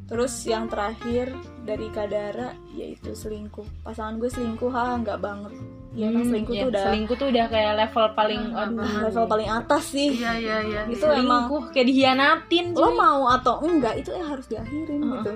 Terus 0.05 0.43
yang 0.43 0.67
terakhir 0.67 1.31
dari 1.63 1.87
Kadara 1.87 2.51
yaitu 2.69 3.15
selingkuh. 3.15 3.63
Pasangan 3.79 4.19
gue 4.19 4.27
selingkuh 4.27 4.67
ha 4.67 4.99
nggak 4.99 5.15
banget. 5.17 5.55
Ya 5.93 6.11
emang 6.11 6.27
Hmm, 6.27 6.29
selingkuh 6.29 6.51
ya, 6.51 6.59
tuh 6.59 6.69
udah 6.69 6.83
selingkuh 6.83 7.15
tuh 7.15 7.27
udah 7.31 7.45
kayak 7.47 7.73
level 7.79 8.05
paling 8.11 8.41
Nggak 8.43 8.67
aduh 8.75 8.99
level 9.07 9.25
paling 9.25 9.49
atas 9.49 9.83
sih. 9.87 10.09
iya 10.11 10.35
iya 10.35 10.57
iya 10.61 10.81
Itu 10.85 11.07
emang 11.07 11.47
selingkuh 11.47 11.61
kayak 11.71 11.87
dihianatin 11.87 12.65
lo 12.75 12.91
cuy. 12.91 12.97
mau 12.97 13.21
atau 13.31 13.55
enggak 13.63 13.93
itu 13.97 14.09
yang 14.11 14.27
harus 14.27 14.45
diakhirin 14.45 14.99
Heeh. 14.99 15.11
gitu. 15.15 15.31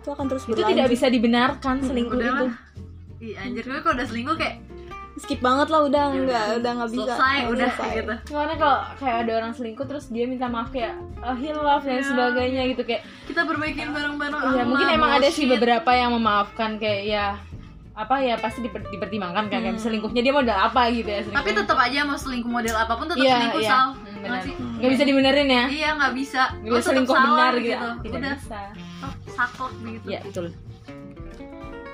Iya. 0.00 0.02
Itu 0.02 0.08
akan 0.10 0.26
terus 0.26 0.42
itu 0.42 0.50
berlanjut. 0.50 0.70
tidak 0.70 0.86
bisa 0.88 1.06
dibenarkan 1.08 1.76
selingkuh 1.82 2.16
udah 2.16 2.28
itu 2.32 2.46
Ih, 3.20 3.34
anjir 3.36 3.62
gue 3.62 3.78
kalau 3.78 3.94
udah 3.94 4.06
selingkuh 4.06 4.32
kayak 4.34 4.56
skip 5.18 5.38
banget 5.38 5.68
lah 5.68 5.80
udah 5.84 6.04
Ya 6.06 6.16
enggak 6.16 6.24
udah. 6.42 6.56
udah 6.56 6.70
nggak 6.74 6.90
bisa. 6.90 7.02
selesai 7.04 7.36
Nggak 7.36 7.50
udah 7.50 7.68
selesai. 7.70 7.90
gitu 7.92 8.14
Soalnya 8.26 8.56
kalau 8.56 8.78
kayak 8.96 9.16
ada 9.18 9.32
orang 9.36 9.52
selingkuh 9.52 9.86
terus 9.86 10.04
dia 10.08 10.24
minta 10.24 10.46
maaf 10.46 10.68
kayak 10.70 10.92
oh, 11.20 11.36
hilaf 11.36 11.82
dan 11.82 11.94
Iya. 11.94 12.06
sebagainya 12.06 12.62
gitu 12.66 12.82
kayak 12.82 13.02
kita 13.26 13.40
perbaikin 13.42 13.88
bareng-bareng 13.90 14.40
ya 14.50 14.64
mungkin 14.64 14.88
emang 14.90 15.10
ada 15.12 15.28
sih 15.28 15.44
bullshit. 15.44 15.52
beberapa 15.54 15.90
yang 15.92 16.10
memaafkan 16.10 16.70
kayak 16.74 17.02
ya 17.06 17.26
apa 17.92 18.16
ya 18.18 18.34
pasti 18.34 18.64
diper- 18.64 18.88
dipertimbangkan 18.88 19.44
kan 19.44 19.60
kayak 19.60 19.76
Hmm. 19.76 19.82
selingkuhnya 19.82 20.22
dia 20.22 20.32
modal 20.32 20.56
apa 20.58 20.88
gitu 20.88 21.04
ya 21.04 21.20
tapi 21.20 21.28
selingkuhnya. 21.28 21.58
tetap 21.60 21.78
aja 21.78 21.98
mau 22.02 22.16
selingkuh 22.16 22.48
model 22.50 22.72
apa 22.74 22.92
pun 22.94 23.04
tetap 23.04 23.20
Iya, 23.20 23.34
selingkuh 23.36 23.60
iya. 23.60 23.68
sal 23.68 23.86
Hmm, 23.92 24.16
Nggak 24.22 24.42
nggak 24.78 24.90
bisa 24.90 25.04
dibenerin 25.04 25.48
ya 25.50 25.64
iya 25.70 25.88
nggak 25.94 26.12
bisa 26.14 26.42
nggak 26.58 26.72
bisa 26.74 26.88
selingkuh 26.88 27.12
salah 27.14 27.28
benar 27.30 27.52
gitu 27.58 27.88
tidak 28.02 28.16
udah 28.16 28.32
bisa 28.34 28.60
oh, 29.04 29.14
saklek 29.32 29.72
begitu 29.82 30.06
ya 30.08 30.20
betul 30.24 30.46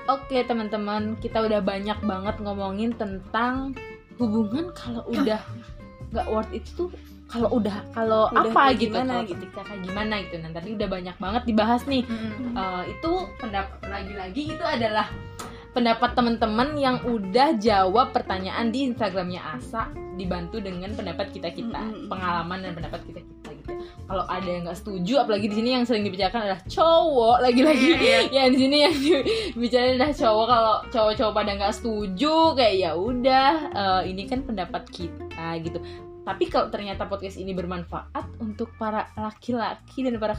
oke 0.07 0.37
teman-teman 0.47 1.15
kita 1.19 1.43
udah 1.43 1.59
banyak 1.59 1.99
banget 2.03 2.35
ngomongin 2.39 2.91
tentang 2.95 3.75
hubungan 4.17 4.71
kalau 4.73 5.03
udah 5.11 5.41
nggak 6.11 6.27
worth 6.31 6.53
it 6.55 6.63
tuh 6.73 6.87
kalau 7.27 7.51
udah 7.51 7.83
kalau 7.91 8.31
apa 8.31 8.71
kayak 8.71 8.79
gitu 8.79 8.95
gimana 8.95 9.13
gitu. 9.27 9.45
kayak 9.51 9.81
gimana 9.83 10.13
gitu 10.23 10.35
nah 10.39 10.51
tadi 10.55 10.69
udah 10.79 10.87
banyak 10.87 11.15
banget 11.19 11.43
dibahas 11.43 11.81
nih 11.83 12.03
Mm-mm. 12.07 12.55
Eh, 12.55 12.83
itu 12.95 13.11
pendapat 13.35 13.79
lagi-lagi 13.83 14.41
itu 14.55 14.63
adalah 14.63 15.11
pendapat 15.77 16.17
teman-teman 16.17 16.73
yang 16.73 16.97
udah 17.05 17.53
jawab 17.61 18.09
pertanyaan 18.09 18.73
di 18.73 18.89
Instagramnya 18.89 19.45
Asa 19.45 19.93
dibantu 20.17 20.57
dengan 20.57 20.89
pendapat 20.97 21.29
kita 21.29 21.53
kita 21.53 22.09
pengalaman 22.09 22.65
dan 22.65 22.73
pendapat 22.73 23.05
kita 23.05 23.21
kita 23.21 23.49
gitu. 23.53 23.71
Kalau 24.09 24.25
ada 24.25 24.49
yang 24.49 24.65
nggak 24.65 24.79
setuju 24.81 25.21
apalagi 25.21 25.45
di 25.45 25.55
sini 25.61 25.69
yang 25.77 25.85
sering 25.85 26.01
dibicarakan 26.01 26.49
adalah 26.49 26.61
cowok 26.65 27.37
lagi-lagi. 27.45 27.89
Iya, 27.93 28.19
ya 28.33 28.43
di 28.49 28.57
sini 28.57 28.77
yang 28.81 28.95
dibicarain 29.53 30.01
adalah 30.01 30.13
cowok. 30.17 30.45
Kalau 30.49 30.75
cowok-cowok 30.89 31.33
pada 31.37 31.51
nggak 31.53 31.75
setuju 31.77 32.35
kayak 32.57 32.75
ya 32.81 32.91
udah 32.97 33.51
eh, 33.69 34.01
ini 34.09 34.23
kan 34.25 34.41
pendapat 34.41 34.83
kita 34.89 35.61
gitu 35.61 35.77
tapi 36.27 36.43
kalau 36.45 36.67
ternyata 36.67 37.07
podcast 37.07 37.39
ini 37.39 37.55
bermanfaat 37.55 38.11
untuk 38.37 38.75
para 38.75 39.07
laki-laki 39.15 40.03
dan 40.03 40.19
para 40.19 40.35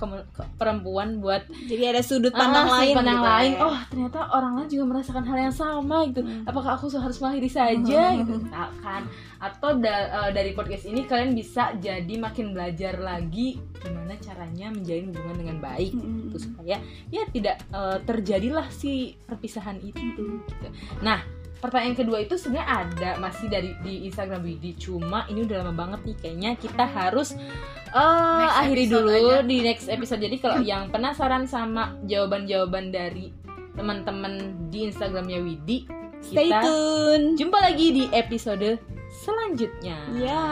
perempuan 0.54 1.16
buat 1.16 1.48
Jadi 1.48 1.80
ada 1.82 2.00
sudut 2.00 2.28
Ah, 2.30 2.38
pandang 2.38 2.66
sudut 2.66 2.76
lain 2.78 2.94
pandang 2.94 3.16
gitu 3.16 3.24
lain 3.26 3.50
ya. 3.50 3.60
oh 3.64 3.78
ternyata 3.88 4.18
orang 4.28 4.52
lain 4.54 4.68
juga 4.68 4.84
merasakan 4.86 5.24
hal 5.24 5.38
yang 5.40 5.56
sama 5.56 5.96
gitu 6.06 6.20
Hmm. 6.20 6.44
apakah 6.44 6.70
aku 6.74 6.92
harus 6.92 7.16
mengakhiri 7.16 7.48
saja 7.48 8.02
gitu 8.14 8.32
misalkan 8.36 9.02
atau 9.38 9.70
da- 9.74 10.08
eh, 10.20 10.30
dari 10.30 10.52
podcast 10.52 10.84
ini 10.84 11.02
kalian 11.02 11.32
bisa 11.32 11.72
jadi 11.74 12.14
makin 12.14 12.52
belajar 12.52 12.98
lagi 12.98 13.56
gimana 13.78 14.12
caranya 14.18 14.68
menjalin 14.68 15.08
hubungan 15.08 15.36
dengan 15.38 15.56
baik 15.64 15.94
Mm-mm. 15.94 16.28
gitu 16.28 16.36
supaya 16.44 16.76
ya 17.08 17.22
tidak 17.28 17.56
eh, 17.70 17.98
terjadilah 18.02 18.68
si 18.68 18.92
perpisahan 19.20 19.78
itu 19.78 20.04
gitu. 20.44 20.68
Nah, 21.00 21.22
pertanyaan 21.58 21.96
kedua 21.98 22.18
itu 22.22 22.38
sebenarnya 22.38 22.68
ada 22.86 23.10
masih 23.18 23.46
dari 23.50 23.74
di 23.82 24.06
Instagram 24.06 24.46
Widi 24.46 24.78
cuma 24.78 25.26
ini 25.26 25.42
udah 25.42 25.66
lama 25.66 25.74
banget 25.74 26.00
nih 26.06 26.16
kayaknya 26.22 26.50
kita 26.54 26.84
harus 26.86 27.34
eh, 27.34 28.38
Next 28.40 28.58
akhiri 28.62 28.84
dulu 28.86 29.10
aja. 29.10 29.42
di 29.42 29.56
next 29.62 29.86
episode. 29.88 30.20
Jadi 30.22 30.36
kalau 30.38 30.60
yang 30.62 30.88
penasaran 30.88 31.44
sama 31.44 31.98
jawaban-jawaban 32.06 32.94
dari 32.94 33.34
teman-teman 33.74 34.34
di 34.68 34.90
Instagramnya 34.90 35.38
Widi, 35.38 35.86
Stay 36.18 36.50
kita 36.50 36.62
tune. 36.66 37.38
jumpa 37.38 37.58
lagi 37.62 37.86
di 37.94 38.04
episode 38.10 38.78
selanjutnya. 39.22 39.98
Ya. 40.14 40.44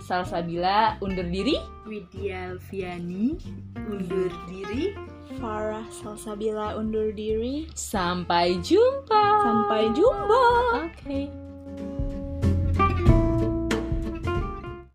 Salsabila 0.00 0.96
undur 1.00 1.24
diri. 1.24 1.56
Widya 1.86 2.50
Alfiani 2.50 3.38
undur 3.78 4.32
diri 4.50 4.90
Farah 5.38 5.86
Salsabila 5.90 6.78
undur 6.78 7.10
diri. 7.10 7.66
Sampai 7.74 8.62
jumpa. 8.62 9.24
Sampai 9.42 9.90
jumpa. 9.92 10.44
Oke. 10.86 11.45